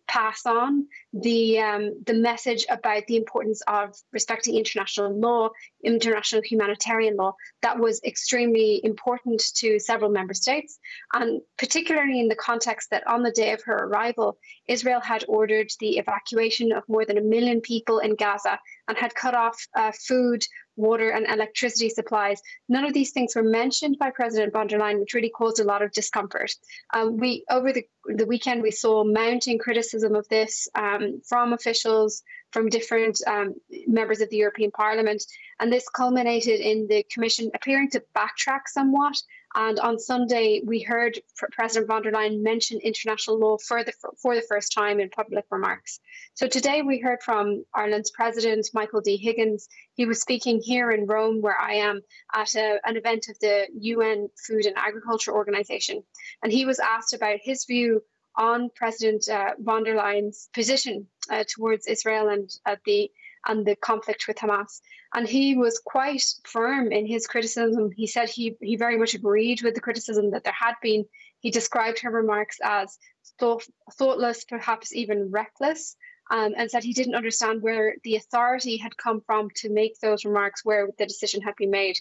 [0.08, 5.50] pass on the um, the message about the importance of respecting international law,
[5.84, 7.34] international humanitarian law.
[7.62, 10.80] That was extremely important to several member states,
[11.13, 15.70] and particularly in the context that on the day of her arrival, Israel had ordered
[15.80, 19.91] the evacuation of more than a million people in Gaza and had cut off uh,
[19.91, 20.43] food,
[20.78, 22.42] water, and electricity supplies.
[22.70, 25.63] None of these things were mentioned by President von der Leyen, which really caused a
[25.63, 26.54] lot of discomfort.
[26.94, 32.24] Um, we over the the weekend we saw mounting criticism of this um, from officials
[32.52, 33.56] from different um,
[33.88, 35.22] members of the European Parliament,
[35.60, 39.16] and this culminated in the Commission appearing to backtrack somewhat.
[39.60, 41.20] And on Sunday, we heard
[41.52, 43.91] President von der Leyen mention international law for the
[44.22, 46.00] for the first time in public remarks.
[46.36, 49.17] So today we heard from Ireland's President Michael D.
[49.17, 49.67] Higgins.
[49.96, 53.65] He was speaking here in Rome, where I am, at a, an event of the
[53.80, 56.04] UN Food and Agriculture Organization,
[56.43, 58.04] and he was asked about his view
[58.36, 63.10] on President uh, von der Leyen's position uh, towards Israel and uh, the
[63.47, 64.81] and the conflict with Hamas.
[65.13, 67.91] And he was quite firm in his criticism.
[67.95, 71.05] He said he he very much agreed with the criticism that there had been.
[71.39, 72.97] He described her remarks as
[73.39, 73.63] thought,
[73.97, 75.95] thoughtless, perhaps even reckless.
[76.29, 80.25] um, and said he didn't understand where the authority had come from to make those
[80.25, 81.97] remarks, where the decision had been made.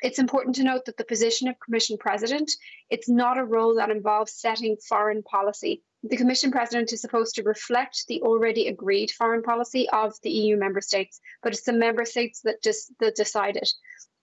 [0.00, 2.50] It's important to note that the position of Commission President,
[2.90, 5.82] it's not a role that involves setting foreign policy.
[6.02, 10.56] The Commission President is supposed to reflect the already agreed foreign policy of the EU
[10.56, 13.72] member states, but it's the member states that just that decide it.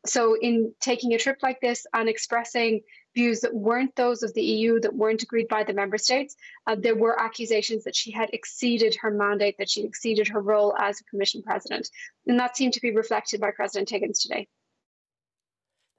[0.05, 2.81] So, in taking a trip like this and expressing
[3.15, 6.35] views that weren't those of the EU, that weren't agreed by the member states,
[6.67, 10.75] uh, there were accusations that she had exceeded her mandate, that she exceeded her role
[10.77, 11.89] as a Commission President.
[12.27, 14.47] And that seemed to be reflected by President Higgins today.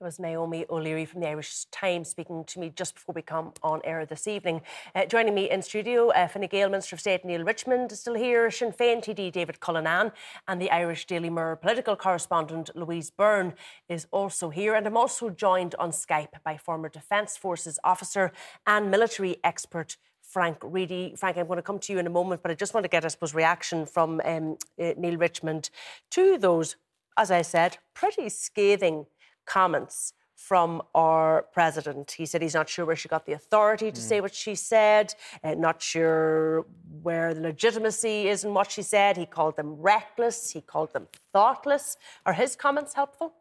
[0.05, 3.81] Was Naomi O'Leary from the Irish Times speaking to me just before we come on
[3.85, 4.61] air this evening.
[4.95, 8.13] Uh, joining me in studio, uh, Fine Gael Minister of State Neale Richmond is still
[8.13, 10.13] here, Sinn Féin TD David Cullinane,
[10.47, 13.55] and the Irish Daily Mirror political correspondent Louise Burne
[13.89, 14.75] is also here.
[14.75, 18.31] And I'm also joined on Skype by former Defence Forces officer
[18.67, 21.15] and military expert Frank Reidy.
[21.17, 22.91] Frank, I'm going to come to you in a moment, but I just want to
[22.91, 25.71] get, I suppose, reaction from um, uh, Neale Richmond
[26.11, 26.77] to those,
[27.17, 29.07] as I said, pretty scathing
[29.47, 32.11] comments from our president.
[32.11, 34.05] He said he's not sure where she got the authority to mm.
[34.05, 36.67] say what she said, uh, not sure
[37.03, 39.17] where the legitimacy is in what she said.
[39.17, 41.97] He called them reckless, he called them thoughtless.
[42.27, 43.33] Are his comments helpful?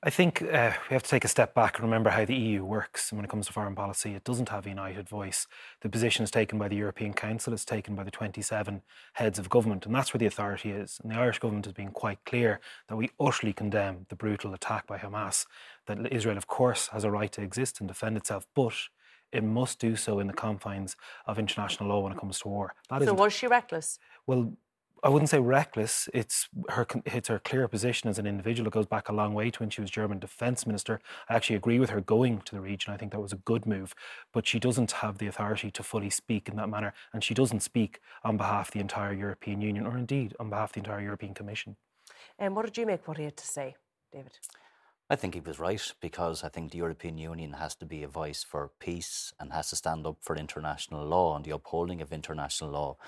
[0.00, 2.64] I think uh, we have to take a step back and remember how the EU
[2.64, 4.14] works when it comes to foreign policy.
[4.14, 5.48] It doesn't have a united voice.
[5.80, 8.82] The position is taken by the European Council, it's taken by the 27
[9.14, 11.00] heads of government, and that's where the authority is.
[11.02, 14.86] And the Irish government has been quite clear that we utterly condemn the brutal attack
[14.86, 15.46] by Hamas,
[15.86, 18.74] that Israel, of course, has a right to exist and defend itself, but
[19.32, 22.72] it must do so in the confines of international law when it comes to war.
[22.88, 23.98] That so was she reckless?
[24.28, 24.52] Well,
[25.02, 26.08] I wouldn't say reckless.
[26.12, 28.68] It's her it's her clear position as an individual.
[28.68, 31.00] It goes back a long way to when she was German defence minister.
[31.28, 32.92] I actually agree with her going to the region.
[32.92, 33.94] I think that was a good move,
[34.32, 37.60] but she doesn't have the authority to fully speak in that manner, and she doesn't
[37.60, 41.00] speak on behalf of the entire European Union, or indeed on behalf of the entire
[41.00, 41.76] European Commission.
[42.38, 43.76] And what did you make what he had to say,
[44.12, 44.32] David?
[45.10, 48.08] I think he was right because I think the European Union has to be a
[48.08, 52.12] voice for peace and has to stand up for international law and the upholding of
[52.12, 52.98] international law.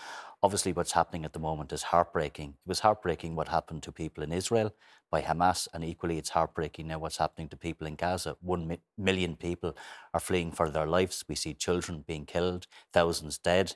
[0.43, 2.55] Obviously, what's happening at the moment is heartbreaking.
[2.65, 4.75] It was heartbreaking what happened to people in Israel
[5.11, 8.37] by Hamas, and equally, it's heartbreaking now what's happening to people in Gaza.
[8.41, 9.77] One mi- million people
[10.15, 11.23] are fleeing for their lives.
[11.29, 13.75] We see children being killed, thousands dead.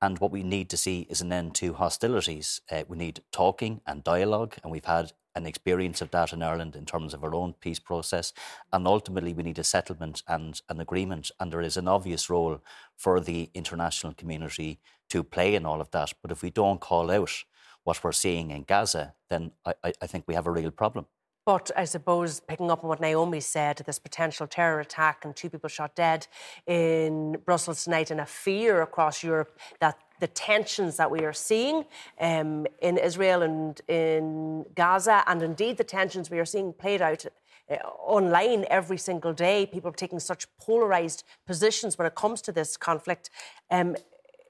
[0.00, 2.62] And what we need to see is an end to hostilities.
[2.70, 6.76] Uh, we need talking and dialogue, and we've had an experience of that in Ireland
[6.76, 8.32] in terms of our own peace process.
[8.72, 11.30] And ultimately, we need a settlement and an agreement.
[11.40, 12.60] And there is an obvious role
[12.96, 16.12] for the international community to play in all of that.
[16.20, 17.44] But if we don't call out
[17.84, 21.06] what we're seeing in Gaza, then I, I think we have a real problem.
[21.48, 25.48] But I suppose, picking up on what Naomi said, this potential terror attack and two
[25.48, 26.26] people shot dead
[26.66, 31.86] in Brussels tonight, and a fear across Europe that the tensions that we are seeing
[32.20, 37.24] um, in Israel and in Gaza, and indeed the tensions we are seeing played out
[37.70, 37.76] uh,
[38.16, 43.30] online every single day, people taking such polarized positions when it comes to this conflict.
[43.70, 43.96] Um,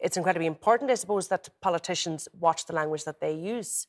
[0.00, 3.86] it's incredibly important, I suppose, that politicians watch the language that they use.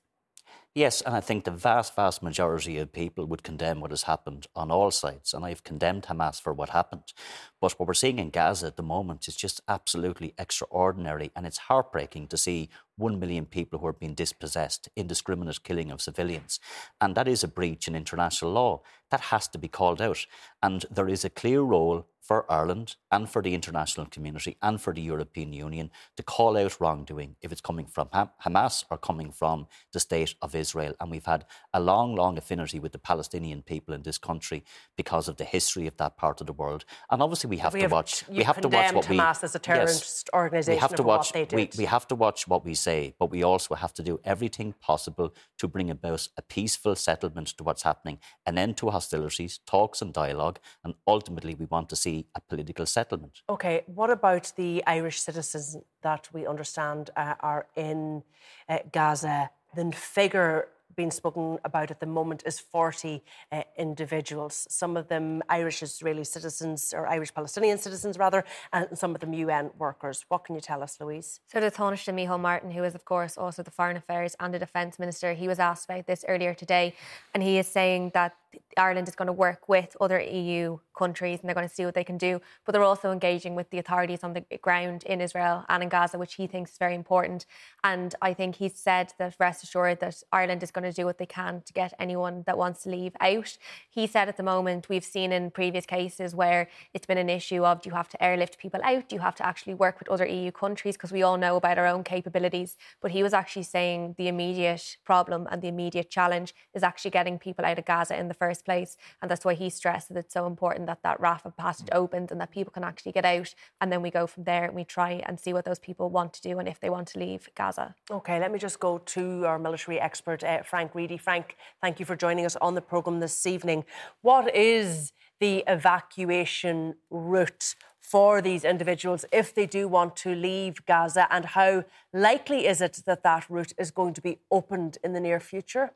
[0.75, 4.45] Yes, and I think the vast, vast majority of people would condemn what has happened
[4.55, 5.33] on all sides.
[5.33, 7.11] And I've condemned Hamas for what happened.
[7.59, 11.31] But what we're seeing in Gaza at the moment is just absolutely extraordinary.
[11.35, 16.01] And it's heartbreaking to see one million people who are being dispossessed, indiscriminate killing of
[16.01, 16.59] civilians.
[17.01, 18.81] And that is a breach in international law.
[19.09, 20.27] That has to be called out.
[20.61, 24.93] And there is a clear role for Ireland and for the international community and for
[24.93, 28.07] the European Union to call out wrongdoing if it's coming from
[28.45, 30.93] Hamas or coming from the state of Israel.
[30.99, 34.63] And we've had a long, long affinity with the Palestinian people in this country
[34.95, 36.85] because of the history of that part of the world.
[37.09, 38.23] And obviously, we have we to watch.
[38.29, 39.17] We have to watch what Hamas we.
[39.17, 40.77] Hamas as a terrorist yes, organisation.
[40.77, 41.33] We have to watch.
[41.51, 44.75] We, we have to watch what we say, but we also have to do everything
[44.79, 49.99] possible to bring about a peaceful settlement to what's happening, an end to hostilities, talks
[49.99, 53.41] and dialogue, and ultimately, we want to see a political settlement.
[53.49, 58.23] Okay, what about the Irish citizens that we understand uh, are in
[58.67, 59.49] uh, Gaza?
[59.75, 64.67] The figure being spoken about at the moment is 40 uh, individuals.
[64.69, 69.33] Some of them Irish Israeli citizens or Irish Palestinian citizens, rather, and some of them
[69.33, 70.25] UN workers.
[70.27, 71.39] What can you tell us, Louise?
[71.51, 74.59] So, the Taoiseach Micheál Martin, who is, of course, also the Foreign Affairs and the
[74.59, 76.95] Defence Minister, he was asked about this earlier today,
[77.33, 78.35] and he is saying that
[78.77, 81.95] Ireland is going to work with other EU countries and they're going to see what
[81.95, 82.41] they can do.
[82.65, 86.17] But they're also engaging with the authorities on the ground in Israel and in Gaza,
[86.17, 87.45] which he thinks is very important.
[87.83, 91.17] And I think he said that rest assured that Ireland is going to do what
[91.17, 93.57] they can to get anyone that wants to leave out.
[93.89, 97.65] He said at the moment, we've seen in previous cases where it's been an issue
[97.65, 99.09] of do you have to airlift people out?
[99.09, 100.95] Do you have to actually work with other EU countries?
[100.95, 102.77] Because we all know about our own capabilities.
[103.01, 107.39] But he was actually saying the immediate problem and the immediate challenge is actually getting
[107.39, 108.97] people out of Gaza in the first place.
[109.21, 112.39] And that's why he stressed that it's so important that that Rafah passage opens and
[112.41, 113.53] that people can actually get out.
[113.81, 116.33] And then we go from there and we try and see what those people want
[116.33, 117.95] to do and if they want to leave Gaza.
[118.09, 121.17] OK, let me just go to our military expert, uh, Frank Reidy.
[121.17, 123.83] Frank, thank you for joining us on the programme this evening.
[124.21, 131.27] What is the evacuation route for these individuals if they do want to leave Gaza,
[131.31, 135.19] and how likely is it that that route is going to be opened in the
[135.19, 135.91] near future?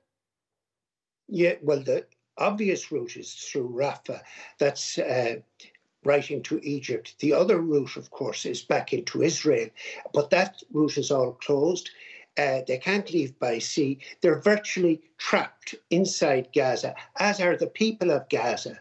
[1.27, 2.05] Yeah, well, the
[2.37, 4.21] obvious route is through Rafah.
[4.59, 5.35] That's uh,
[6.03, 7.15] right into Egypt.
[7.19, 9.69] The other route, of course, is back into Israel,
[10.13, 11.89] but that route is all closed.
[12.37, 13.99] Uh, they can't leave by sea.
[14.21, 18.79] They're virtually trapped inside Gaza, as are the people of Gaza.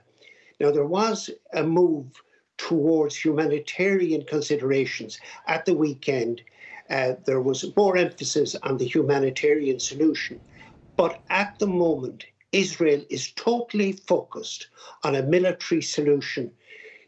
[0.59, 2.23] Now, there was a move
[2.57, 6.41] towards humanitarian considerations at the weekend.
[6.89, 10.41] Uh, there was more emphasis on the humanitarian solution.
[10.97, 14.69] But at the moment, Israel is totally focused
[15.03, 16.53] on a military solution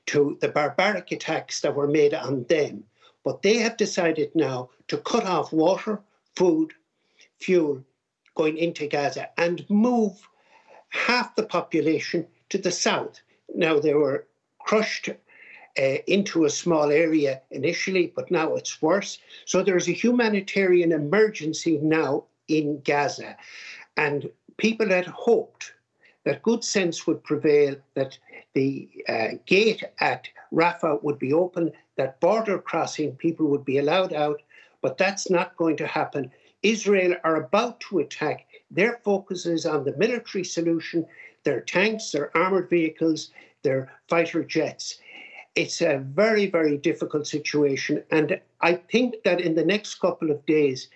[0.07, 2.85] to the barbaric attacks that were made on them.
[3.25, 6.01] But they have decided now to cut off water,
[6.37, 6.73] food,
[7.41, 7.85] fuel
[8.35, 10.29] going into Gaza and move
[10.89, 13.21] half the population to the south.
[13.55, 14.27] Now, they were
[14.59, 19.19] crushed uh, into a small area initially, but now it's worse.
[19.45, 23.37] So there's a humanitarian emergency now in Gaza.
[23.97, 25.73] And people had hoped
[26.25, 28.19] that good sense would prevail, that
[28.55, 34.13] the uh, gate at Rafah would be open, that border crossing people would be allowed
[34.13, 34.41] out,
[34.81, 36.31] but that's not going to happen.
[36.63, 38.47] Israel are about to attack.
[38.71, 41.07] Their focus is on the military solution,
[41.45, 43.31] their tanks, their armored vehicles,
[43.63, 44.99] their fighter jets.
[45.55, 48.03] It's a very, very difficult situation.
[48.11, 50.89] And I think that in the next couple of days,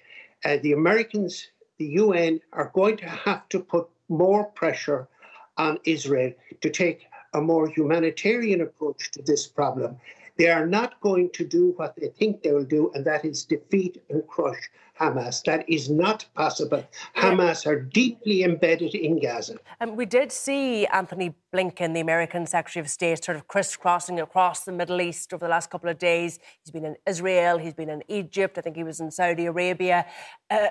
[0.44, 5.08] uh, the Americans the UN are going to have to put more pressure
[5.56, 9.96] on Israel to take a more humanitarian approach to this problem.
[10.38, 13.44] They are not going to do what they think they will do, and that is
[13.44, 15.42] defeat and crush Hamas.
[15.44, 16.86] That is not possible.
[17.16, 19.56] Hamas are deeply embedded in Gaza.
[19.80, 24.20] And um, we did see Antony Blinken, the American Secretary of State, sort of crisscrossing
[24.20, 26.38] across the Middle East over the last couple of days.
[26.62, 30.06] He's been in Israel, he's been in Egypt, I think he was in Saudi Arabia.
[30.50, 30.68] Uh,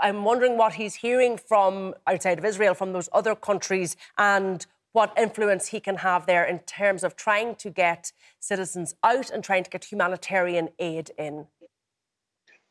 [0.00, 5.12] I'm wondering what he's hearing from outside of Israel, from those other countries, and what
[5.18, 9.64] influence he can have there in terms of trying to get citizens out and trying
[9.64, 11.46] to get humanitarian aid in.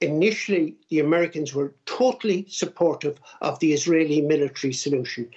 [0.02, 5.30] Initially, the Americans were totally supportive of the Israeli military solution.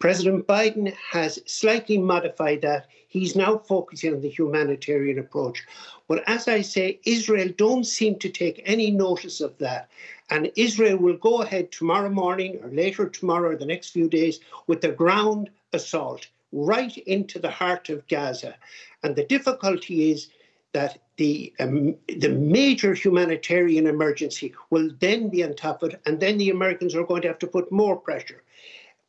[0.00, 2.88] President Biden has slightly modified that.
[3.12, 5.66] He's now focusing on the humanitarian approach.
[6.08, 9.90] But as I say, Israel don't seem to take any notice of that.
[10.30, 14.40] And Israel will go ahead tomorrow morning or later tomorrow or the next few days
[14.66, 18.54] with the ground assault right into the heart of Gaza.
[19.02, 20.30] And the difficulty is
[20.72, 26.18] that the um, the major humanitarian emergency will then be on top of it, and
[26.18, 28.42] then the Americans are going to have to put more pressure.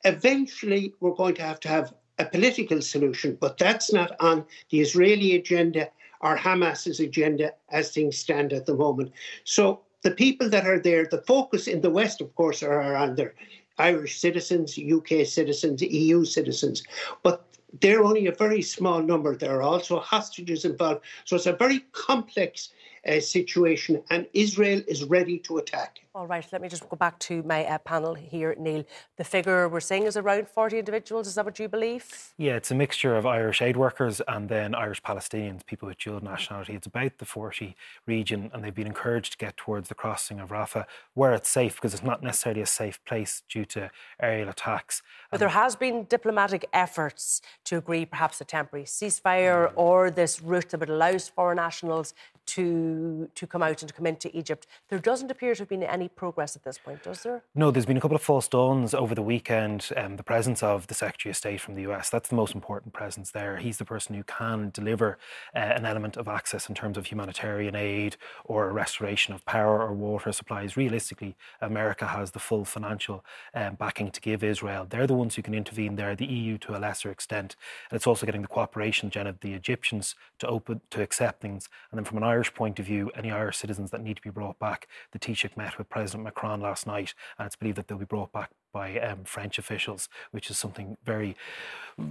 [0.03, 4.79] Eventually, we're going to have to have a political solution, but that's not on the
[4.79, 5.89] Israeli agenda
[6.21, 9.11] or Hamas's agenda as things stand at the moment.
[9.43, 13.15] So the people that are there, the focus in the West, of course, are on
[13.15, 13.33] their
[13.77, 16.83] Irish citizens, UK citizens, EU citizens,
[17.23, 17.45] but
[17.81, 19.35] they're only a very small number.
[19.35, 21.01] There are also hostages involved.
[21.25, 22.69] So it's a very complex
[23.07, 26.02] uh, situation, and Israel is ready to attack.
[26.15, 28.83] All right, let me just go back to my uh, panel here, Neale.
[29.17, 31.25] The figure we're seeing is around 40 individuals.
[31.25, 32.33] Is that what you believe?
[32.37, 36.23] Yeah, it's a mixture of Irish aid workers and then Irish Palestinians, people with dual
[36.23, 36.75] nationality.
[36.75, 40.49] It's about the 40 region, and they've been encouraged to get towards the crossing of
[40.49, 43.89] Rafah, where it's safe, because it's not necessarily a safe place due to
[44.21, 45.01] aerial attacks.
[45.31, 49.73] But there has been diplomatic efforts to agree perhaps a temporary ceasefire mm.
[49.75, 52.13] or this route that would allow foreign nationals
[52.45, 54.67] to, to come out and to come into Egypt.
[54.89, 57.43] There doesn't appear to have been any any progress at this point, does there?
[57.55, 59.89] No, there's been a couple of false dawns over the weekend.
[59.95, 62.93] Um, the presence of the Secretary of State from the US, that's the most important
[62.93, 63.57] presence there.
[63.57, 65.17] He's the person who can deliver
[65.55, 69.93] uh, an element of access in terms of humanitarian aid or restoration of power or
[69.93, 70.75] water supplies.
[70.75, 74.85] Realistically, America has the full financial um, backing to give Israel.
[74.89, 77.55] They're the ones who can intervene there, the EU to a lesser extent.
[77.89, 81.69] And it's also getting the cooperation, Jen, of the Egyptians to open to accept things.
[81.91, 84.29] And then from an Irish point of view, any Irish citizens that need to be
[84.29, 87.99] brought back, the Taoiseach met with President Macron last night, and it's believed that they'll
[87.99, 91.35] be brought back by um, French officials, which is something very,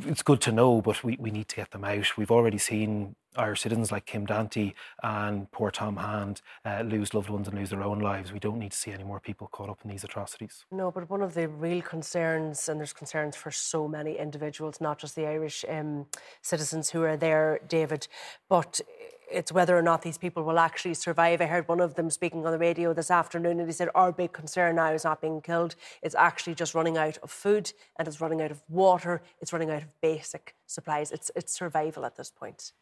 [0.06, 2.16] it's good to know, but we, we need to get them out.
[2.16, 7.30] We've already seen Irish citizens like Kim Damti and poor Tom Hand uh, lose loved
[7.30, 8.32] ones and lose their own lives.
[8.32, 10.64] We don't need to see any more people caught up in these atrocities.
[10.70, 14.98] No, but one of the real concerns, and there's concerns for so many individuals, not
[15.00, 16.06] just the Irish um,
[16.42, 18.06] citizens who are there, David,
[18.48, 18.80] but
[19.32, 21.40] it's whether or not these people will actually survive.
[21.40, 24.12] I heard one of them speaking on the radio this afternoon, and he said, Our
[24.12, 28.06] big concern now is not being killed, it's actually just running out of food and
[28.06, 31.10] it's running out of water, it's running out of basic supplies.
[31.10, 32.72] It's, it's survival at this point.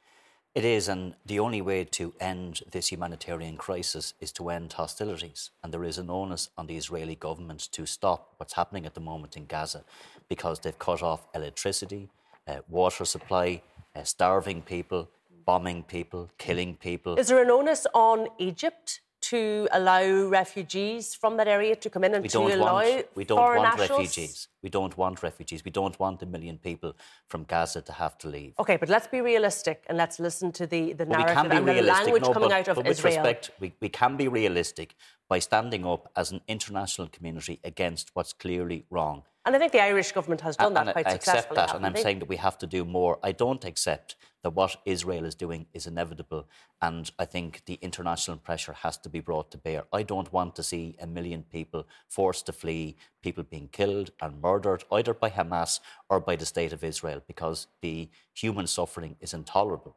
[0.52, 5.50] It is, and the only way to end this humanitarian crisis is to end hostilities.
[5.62, 9.00] And there is an onus on the Israeli government to stop what's happening at the
[9.00, 9.84] moment in Gaza
[10.28, 12.08] because they've cut off electricity,
[12.48, 13.62] uh, water supply,
[13.94, 15.08] uh, starving people,
[15.44, 17.16] bombing people, killing people.
[17.16, 22.14] Is there an onus on Egypt to allow refugees from that area to come in
[22.14, 24.00] and we to don't allow want, we don't foreign want nationals?
[24.00, 24.48] refugees.
[24.62, 25.64] We don't want refugees.
[25.64, 26.96] We don't want a million people
[27.28, 28.54] from Gaza to have to leave.
[28.58, 32.22] Okay, but let's be realistic and let's listen to the, the narrative and the language
[32.22, 33.16] no, coming but, out of but with Israel.
[33.16, 34.94] respect, we, we can be realistic
[35.28, 39.22] by standing up as an international community against what's clearly wrong.
[39.46, 41.56] And I think the Irish government has done And that quite I accept successfully.
[41.56, 42.02] that, and I'm they?
[42.02, 43.18] saying that we have to do more.
[43.22, 46.46] I don't accept that what Israel is doing is inevitable,
[46.82, 49.84] and I think the international pressure has to be brought to bear.
[49.92, 54.40] I don't want to see a million people forced to flee, people being killed and
[54.42, 55.80] murdered, either by Hamas
[56.10, 59.96] or by the State of Israel, because the human suffering is intolerable.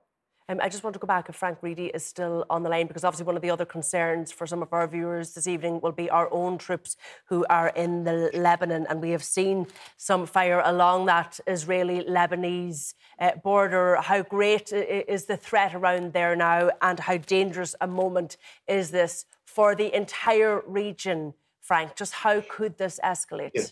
[0.49, 2.87] Um, I just want to go back if Frank Reidy is still on the line
[2.87, 5.93] because obviously one of the other concerns for some of our viewers this evening will
[5.93, 9.67] be our own troops who are in the Lebanon, and we have seen
[9.97, 13.97] some fire along that Israeli-Lebanese uh, border.
[14.01, 18.35] How great is the threat around there now, and how dangerous a moment
[18.67, 21.33] is this for the entire region?
[21.61, 23.51] Frank, just how could this escalate?
[23.53, 23.63] Yeah.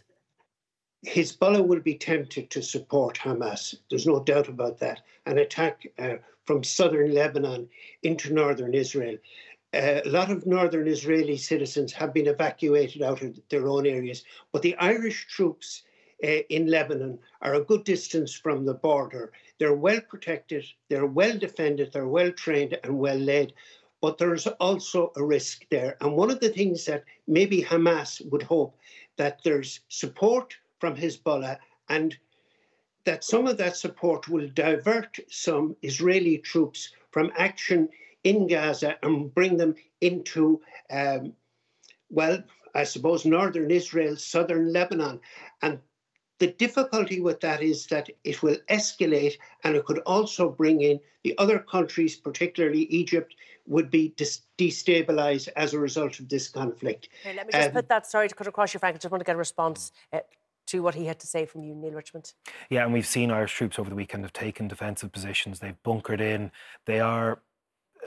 [1.06, 3.76] Hezbollah will be tempted to support Hamas.
[3.90, 5.02] There's no doubt about that.
[5.26, 6.16] An attack uh,
[6.52, 7.70] from southern Lebanon
[8.04, 9.16] into northern Israel.
[9.74, 14.26] Uh, a lot of northern Israeli citizens have been evacuated out of their own areas,
[14.52, 15.84] but the Irish troops
[16.26, 19.32] uh, in Lebanon are a good distance from the border.
[19.60, 23.54] They're well protected, they're well defended, they're well trained and well led.
[24.02, 25.96] But there's also a risk there.
[26.02, 28.76] And one of the things that maybe Hamas would hope
[29.16, 32.18] that there's support from Hezbollah and
[33.06, 37.90] that some of that support will divert some Israeli troops from action
[38.24, 41.34] in Gaza and bring them into, um,
[42.10, 42.44] well,
[42.76, 45.20] I suppose, northern Israel, southern Lebanon.
[45.62, 45.80] And
[46.40, 51.00] the difficulty with that is that it will escalate and it could also bring in
[51.24, 53.36] the other countries, particularly Egypt,
[53.68, 57.10] would be dis- destabilized as a result of this conflict.
[57.22, 59.12] Okay, let me just Um, put that, sorry to cut across you, Frank, I just
[59.12, 60.20] want to get a response uh,
[60.72, 62.34] to what he had to say from you, Neale Richmond.
[62.70, 65.60] Yeah, and we've seen Irish troops over the weekend have taken defensive positions.
[65.60, 66.52] They've bunkered in.
[66.86, 67.42] They are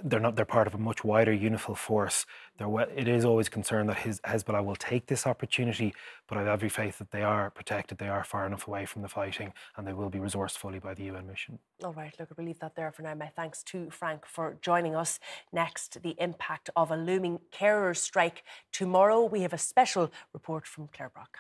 [0.03, 2.27] they're not they're part of a much wider UNIFIL force.
[2.59, 5.95] They're, we- it is always concerned that his, Hezbollah will take this opportunity,
[6.27, 7.99] but I have every faith that they are protected.
[7.99, 10.95] They are far enough away from the fighting, and they will be resourced fully by
[10.95, 11.61] the UN mission.
[11.85, 13.15] All right, look, we'll leave that there for now.
[13.15, 15.21] My thanks to Frank for joining us.
[15.53, 18.43] Next, the impact of a looming carers strike.
[18.73, 21.39] Tomorrow, we have a special report from Claire Brock.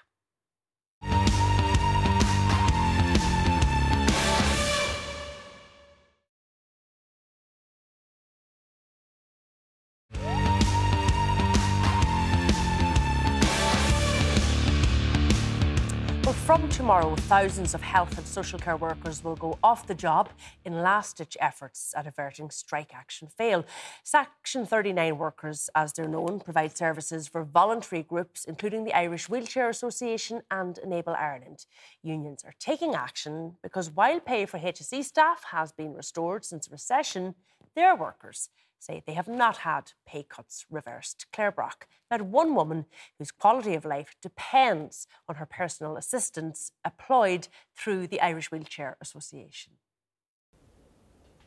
[16.84, 20.28] Tomorrow, thousands of health and social care workers will go off the job
[20.66, 23.64] in last ditch efforts at averting strike action fail.
[24.02, 29.70] Section 39 workers, as they're known, provide services for voluntary groups, including the Irish Wheelchair
[29.70, 31.64] Association and Enable Ireland.
[32.02, 36.72] Unions are taking action because while pay for HSE staff has been restored since the
[36.72, 37.34] recession,
[37.74, 38.50] their workers
[38.84, 41.26] say they have not had pay cuts reversed.
[41.32, 42.86] Claire Brock met one woman
[43.18, 49.74] whose quality of life depends on her personal assistance employed through the Irish Wheelchair Association.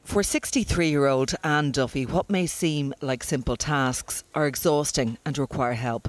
[0.08, 5.38] For 63 year old Anne Duffy, what may seem like simple tasks are exhausting and
[5.38, 6.08] require help.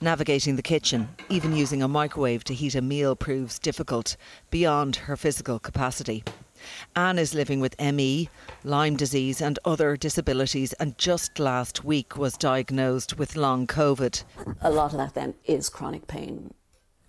[0.00, 4.16] Navigating the kitchen, even using a microwave to heat a meal, proves difficult
[4.50, 6.22] beyond her physical capacity.
[6.96, 8.28] Anne is living with ME,
[8.64, 14.22] Lyme disease, and other disabilities, and just last week was diagnosed with long COVID.
[14.60, 16.52] A lot of that then is chronic pain.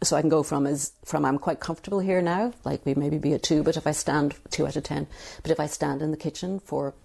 [0.04, 3.20] So I can go from as from I'm quite comfortable here now, like we maybe
[3.20, 5.08] be a two, but if I stand two out of ten,
[5.44, 6.96] but if I stand in the kitchen for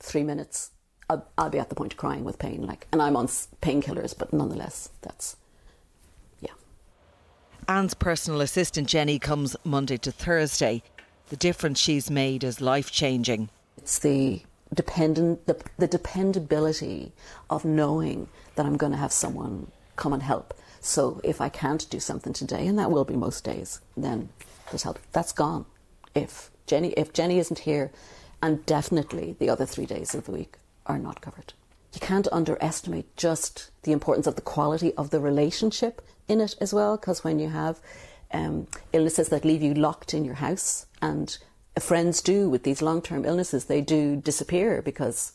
[0.00, 0.70] three minutes,
[1.08, 2.66] I'll, I'll be at the point of crying with pain.
[2.66, 5.36] Like, and I'm on painkillers, but nonetheless, that's
[6.40, 6.52] yeah.
[7.68, 10.82] Anne's personal assistant Jenny comes Monday to Thursday.
[11.28, 13.48] The difference she's made is life changing.
[13.78, 17.12] It's the dependent the, the dependability
[17.50, 20.54] of knowing that I'm going to have someone come and help.
[20.80, 24.28] So if I can't do something today, and that will be most days, then
[24.70, 25.00] there's help.
[25.12, 25.66] That's gone.
[26.14, 27.90] If Jenny if Jenny isn't here,
[28.40, 31.54] and definitely the other three days of the week are not covered.
[31.92, 36.72] You can't underestimate just the importance of the quality of the relationship in it as
[36.72, 37.80] well, because when you have
[38.32, 41.36] um, illnesses that leave you locked in your house, and
[41.78, 45.32] friends do with these long term illnesses, they do disappear because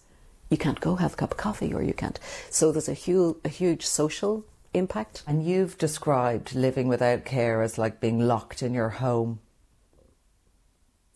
[0.49, 2.19] you can't go have a cup of coffee or you can't.
[2.49, 5.23] So there's a huge, a huge social impact.
[5.27, 9.39] And you've described living without care as like being locked in your home.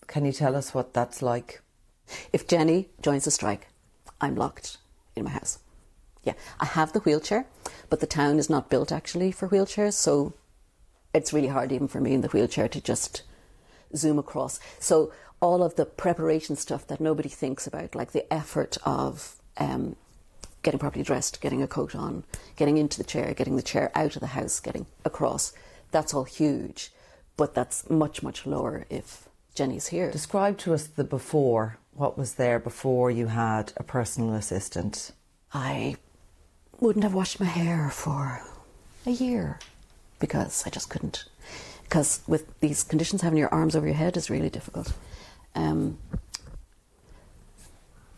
[0.07, 1.61] Can you tell us what that's like?
[2.31, 3.67] If Jenny joins the strike,
[4.21, 4.77] I'm locked
[5.15, 5.59] in my house.
[6.23, 7.45] Yeah, I have the wheelchair,
[7.89, 10.33] but the town is not built actually for wheelchairs, so
[11.13, 13.23] it's really hard even for me in the wheelchair to just
[13.95, 14.59] zoom across.
[14.79, 19.95] So all of the preparation stuff that nobody thinks about, like the effort of um,
[20.63, 22.23] getting properly dressed, getting a coat on,
[22.55, 25.53] getting into the chair, getting the chair out of the house, getting across,
[25.91, 26.91] that's all huge.
[27.37, 30.11] But that's much, much lower if Jenny's here.
[30.11, 31.77] Describe to us the before.
[31.93, 35.11] What was there before you had a personal assistant?
[35.53, 35.95] I
[36.79, 38.41] wouldn't have washed my hair for
[39.05, 39.59] a year
[40.19, 41.25] because I just couldn't.
[41.85, 44.93] Because with these conditions, having your arms over your head is really difficult.
[45.53, 45.97] Um,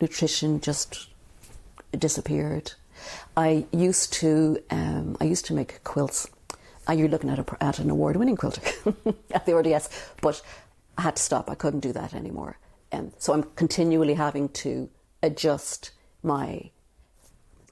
[0.00, 1.08] nutrition just
[1.96, 2.72] disappeared.
[3.36, 6.28] I used to um, I used to make quilts.
[6.88, 8.62] Uh, you're looking at, a, at an award-winning quilter
[9.34, 9.90] at the RDS,
[10.22, 10.40] but
[10.96, 11.50] I had to stop.
[11.50, 12.56] I couldn't do that anymore.
[12.92, 14.88] Um, so I'm continually having to
[15.22, 15.90] adjust
[16.22, 16.70] my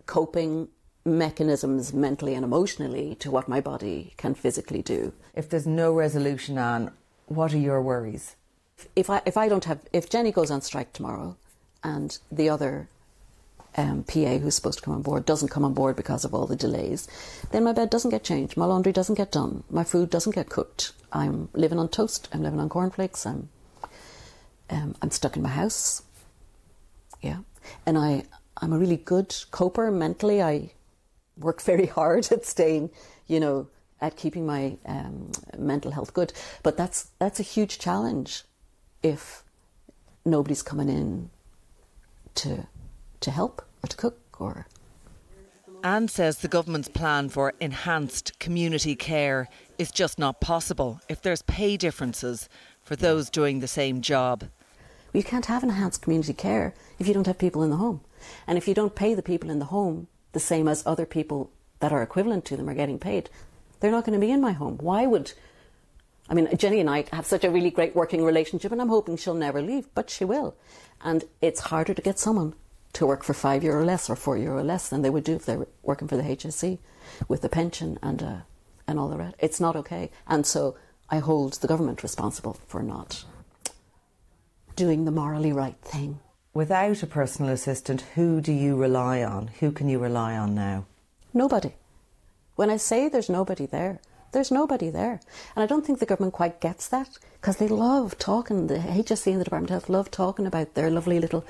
[0.04, 0.68] coping
[1.06, 5.12] mechanisms mentally and emotionally to what my body can physically do.
[5.34, 6.90] If there's no resolution on,
[7.26, 8.36] what are your worries?
[8.94, 11.36] If I if I don't have if Jenny goes on strike tomorrow,
[11.82, 12.88] and the other
[13.76, 16.46] um, PA who's supposed to come on board doesn't come on board because of all
[16.46, 17.08] the delays,
[17.52, 20.50] then my bed doesn't get changed, my laundry doesn't get done, my food doesn't get
[20.50, 20.92] cooked.
[21.12, 22.28] I'm living on toast.
[22.32, 23.24] I'm living on cornflakes.
[23.24, 23.48] I'm
[24.68, 26.02] um, I'm stuck in my house.
[27.22, 27.38] Yeah,
[27.86, 28.24] and I
[28.58, 30.42] I'm a really good coper mentally.
[30.42, 30.72] I
[31.38, 32.90] work very hard at staying,
[33.26, 33.68] you know,
[34.00, 36.32] at keeping my um, mental health good.
[36.62, 38.44] But that's that's a huge challenge
[39.02, 39.42] if
[40.24, 41.30] nobody's coming in
[42.36, 42.66] to
[43.20, 44.66] to help or to cook or.
[45.84, 51.42] Anne says the government's plan for enhanced community care is just not possible if there's
[51.42, 52.48] pay differences
[52.82, 54.44] for those doing the same job.
[55.12, 58.00] You can't have enhanced community care if you don't have people in the home.
[58.46, 61.50] And if you don't pay the people in the home the same as other people
[61.80, 63.30] that are equivalent to them are getting paid,
[63.80, 64.76] they're not going to be in my home.
[64.76, 65.32] Why would
[66.28, 69.16] I mean, Jenny and I have such a really great working relationship, and I'm hoping
[69.16, 70.56] she'll never leave, but she will.
[71.00, 72.52] And it's harder to get someone
[72.92, 75.46] to work for five euro less or four euro less than they would do if
[75.46, 76.78] they're working for the HSE
[77.28, 78.36] with a pension and uh,
[78.86, 79.36] and all the rest.
[79.38, 80.10] It's not okay.
[80.26, 80.76] And so
[81.08, 83.24] I hold the government responsible for not
[84.74, 86.18] doing the morally right thing.
[86.56, 89.48] Without a personal assistant, who do you rely on?
[89.60, 90.86] Who can you rely on now?
[91.34, 91.74] Nobody.
[92.54, 94.00] When I say there's nobody there,
[94.32, 95.20] there's nobody there.
[95.54, 99.32] And I don't think the government quite gets that because they love talking, the HSE
[99.32, 101.44] and the Department of Health love talking about their lovely little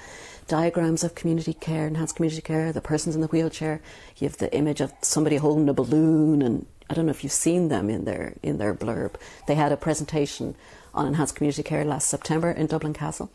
[0.49, 3.81] diagrams of community care, enhanced community care, the person's in the wheelchair.
[4.17, 7.33] You have the image of somebody holding a balloon and I don't know if you've
[7.33, 9.15] seen them in their in their blurb.
[9.47, 10.57] They had a presentation
[10.93, 13.31] on enhanced community care last September in Dublin Castle.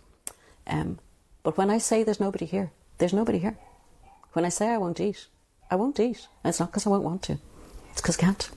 [0.67, 0.99] Um,
[1.44, 3.58] but when I say there's nobody here, there's nobody here.
[4.34, 5.28] When I say I won't eat,
[5.70, 6.28] I won't eat.
[6.44, 7.39] And it's not because I won't want to,
[7.92, 8.50] it's because I can't.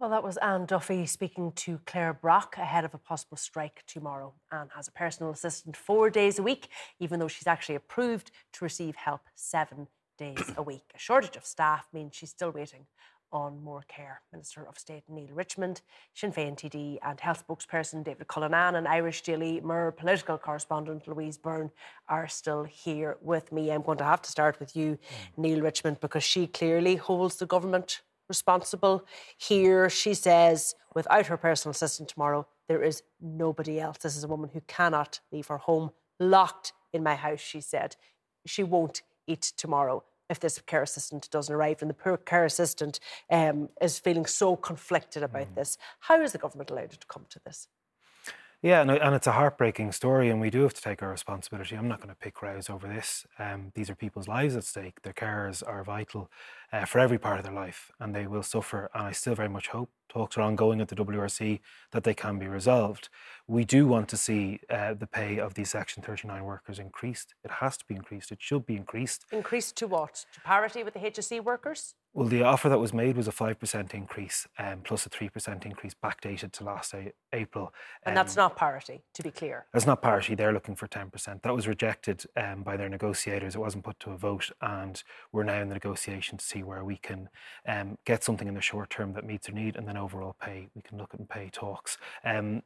[0.00, 4.32] Well, that was Anne Duffy speaking to Claire Brock ahead of a possible strike tomorrow.
[4.52, 6.68] Anne has a personal assistant four days a week,
[7.00, 10.84] even though she's actually approved to receive help seven days a week.
[10.94, 12.86] A shortage of staff means she's still waiting
[13.32, 14.22] on more care.
[14.32, 15.80] Minister of State Neale Richmond,
[16.14, 21.38] Sinn Féin TD and Health spokesperson David Cullinane and Irish Daily Mirror political correspondent Louise
[21.38, 21.70] Burne
[22.08, 23.70] are still here with me.
[23.70, 24.98] I'm going to have to start with you, mm.
[25.38, 29.04] Neale Richmond, because she clearly holds the government responsible
[29.36, 29.88] here.
[29.88, 33.98] She says, without her personal assistant tomorrow, there is nobody else.
[33.98, 37.96] This is a woman who cannot leave her home, locked in my house, she said.
[38.46, 41.78] She won't eat tomorrow if this care assistant doesn't arrive.
[41.80, 43.00] And the poor care assistant
[43.30, 45.54] um, is feeling so conflicted about mm.
[45.54, 45.78] this.
[46.00, 47.68] How is the government allowed to come to this?
[48.60, 51.76] Yeah, and, and, it's a heartbreaking story, and we do have to take our responsibility.
[51.76, 53.24] I'm not going to pick rows over this.
[53.38, 55.00] Um, these are people's lives at stake.
[55.02, 56.28] Their carers are vital
[56.72, 58.90] uh, for every part of their life, and they will suffer.
[58.94, 61.60] And I still very much hope talks are ongoing at the WRC
[61.92, 63.08] that they can be resolved.
[63.46, 67.34] We do want to see uh, the pay of these Section 39 workers increased.
[67.44, 68.30] It has to be increased.
[68.30, 69.24] It should be increased.
[69.32, 70.26] Increased to what?
[70.34, 71.94] To parity with the HSE workers?
[72.14, 75.94] Well, the offer that was made was a 5% increase um, plus a 3% increase
[75.94, 77.66] backdated to last a- April.
[77.66, 77.70] Um,
[78.06, 79.66] and that's um, not parity, to be clear.
[79.72, 80.34] That's not parity.
[80.34, 81.42] They're looking for 10%.
[81.42, 83.54] That was rejected um, by their negotiators.
[83.54, 84.50] It wasn't put to a vote.
[84.62, 85.00] And
[85.32, 87.28] we're now in the negotiation to see where we can
[87.66, 90.68] um, get something in the short term that meets their need and then overall pay.
[90.74, 91.98] We can look at pay talks.
[92.24, 92.62] Um,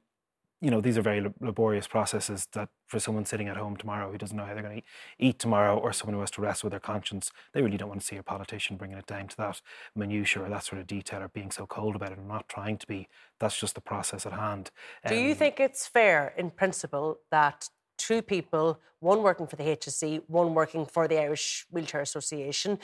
[0.62, 4.16] you know, these are very laborious processes that for someone sitting at home tomorrow who
[4.16, 4.86] doesn't know how they're going to
[5.18, 8.00] eat tomorrow or someone who has to wrestle with their conscience, they really don't want
[8.00, 9.60] to see a politician bringing it down to that
[9.96, 12.78] minutiae or that sort of detail or being so cold about it and not trying
[12.78, 13.08] to be.
[13.40, 14.70] That's just the process at hand.
[15.08, 17.68] Do um, you think it's fair in principle that
[17.98, 22.78] two people, one working for the HSE, one working for the Irish Wheelchair Association,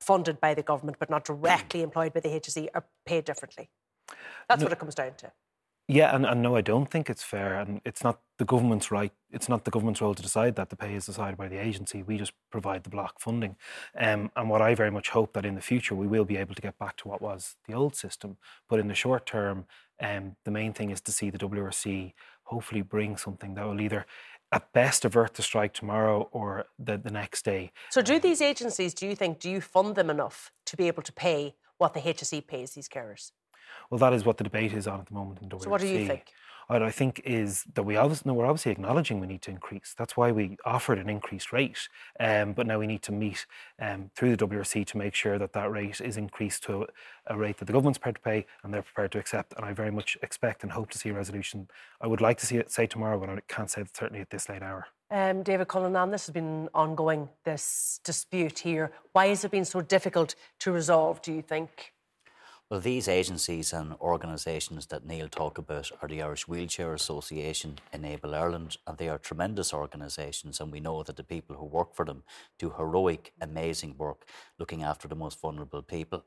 [0.00, 3.70] funded by the government but not directly employed by the HSE, are paid differently?
[4.48, 5.32] That's no, what it comes down to.
[5.90, 9.10] Yeah, and, and no, I don't think it's fair, and it's not the government's right.
[9.30, 10.68] It's not the government's role to decide that.
[10.68, 12.02] The pay is decided by the agency.
[12.02, 13.56] We just provide the block funding,
[13.98, 16.54] um, and what I very much hope that in the future we will be able
[16.54, 18.36] to get back to what was the old system.
[18.68, 19.64] But in the short term,
[19.98, 24.04] um, the main thing is to see the WRC hopefully bring something that will either
[24.52, 27.72] at best avert the strike tomorrow or the, the next day.
[27.90, 31.02] So do these agencies, do you think, do you fund them enough to be able
[31.02, 33.32] to pay what the HSE pays these carers?
[33.90, 35.64] Well, that is what the debate is on at the moment in WRC.
[35.64, 36.32] So what do you think?
[36.68, 39.94] What I think is that we obviously, no, we're obviously acknowledging we need to increase.
[39.96, 41.88] That's why we offered an increased rate.
[42.20, 43.46] Um, but now we need to meet
[43.80, 46.86] um, through the WRC to make sure that that rate is increased to
[47.26, 49.54] a, rate that the government's prepared to pay and they're prepared to accept.
[49.56, 51.68] And I very much expect and hope to see a resolution.
[52.02, 54.50] I would like to see it say tomorrow, but I can't say certainly at this
[54.50, 54.88] late hour.
[55.10, 58.92] Um, David Cullinane, this has been ongoing, this dispute here.
[59.12, 61.94] Why has it been so difficult to resolve, do you think?
[62.70, 68.34] Well, these agencies and organisations that Neale talked about are the Irish Wheelchair Association, Enable
[68.34, 70.60] Ireland, and they are tremendous organisations.
[70.60, 72.24] And we know that the people who work for them
[72.58, 76.26] do heroic, amazing work looking after the most vulnerable people.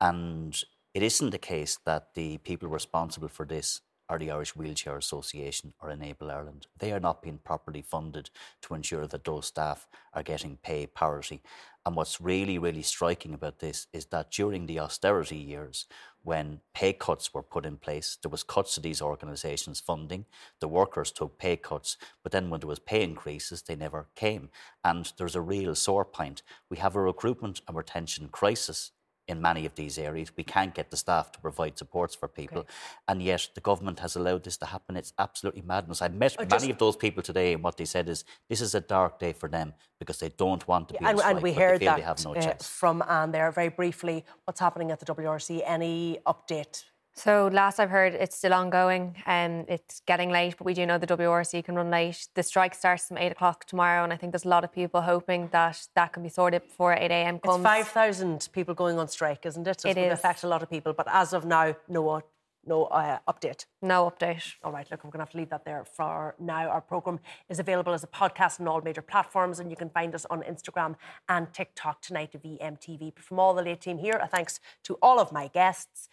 [0.00, 0.60] And
[0.92, 5.72] it isn't the case that the people responsible for this are the Irish Wheelchair Association
[5.80, 6.66] or Enable Ireland.
[6.78, 8.30] They are not being properly funded
[8.62, 11.42] to ensure that those staff are getting pay parity.
[11.84, 15.86] And what's really, really striking about this is that during the austerity years,
[16.24, 20.24] when pay cuts were put in place, there was cuts to these organisations' funding.
[20.60, 24.50] The workers took pay cuts, but then when there was pay increases, they never came.
[24.84, 26.42] And there's a real sore point.
[26.68, 28.90] We have a recruitment and retention crisis
[29.28, 30.30] in many of these areas.
[30.36, 32.66] We can't get the staff to provide supports for people.
[33.08, 34.96] And yet the government has allowed this to happen.
[34.96, 36.00] It's absolutely madness.
[36.02, 38.74] I met just, many of those people today, and what they said is this is
[38.74, 41.52] a dark day for them because they don't want to be and, strike, and we
[41.52, 44.24] heard that no uh, from Anne there very briefly.
[44.44, 45.62] What's happening at the WRC?
[45.64, 46.84] Any update
[47.16, 49.16] so last I've heard, it's still ongoing.
[49.26, 52.28] and um, it's getting late, but we do know the WRC can run late.
[52.34, 55.00] The strike starts from eight o'clock tomorrow, and I think there's a lot of people
[55.00, 57.38] hoping that that can be sorted before eight a.m.
[57.38, 57.56] comes.
[57.56, 59.80] It's five thousand people going on strike, isn't it?
[59.80, 62.22] So it it's affect a lot of people, but as of now, no
[62.66, 63.64] no uh, update.
[63.80, 64.54] No update.
[64.62, 66.68] All right, look, I'm going to have to leave that there for now.
[66.68, 70.14] Our programme is available as a podcast on all major platforms, and you can find
[70.14, 70.96] us on Instagram
[71.28, 73.14] and TikTok tonight at VMTV.
[73.14, 76.08] But from all the late team here, a thanks to all of my guests.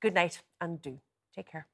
[0.00, 1.00] Good night and do
[1.34, 1.68] take care.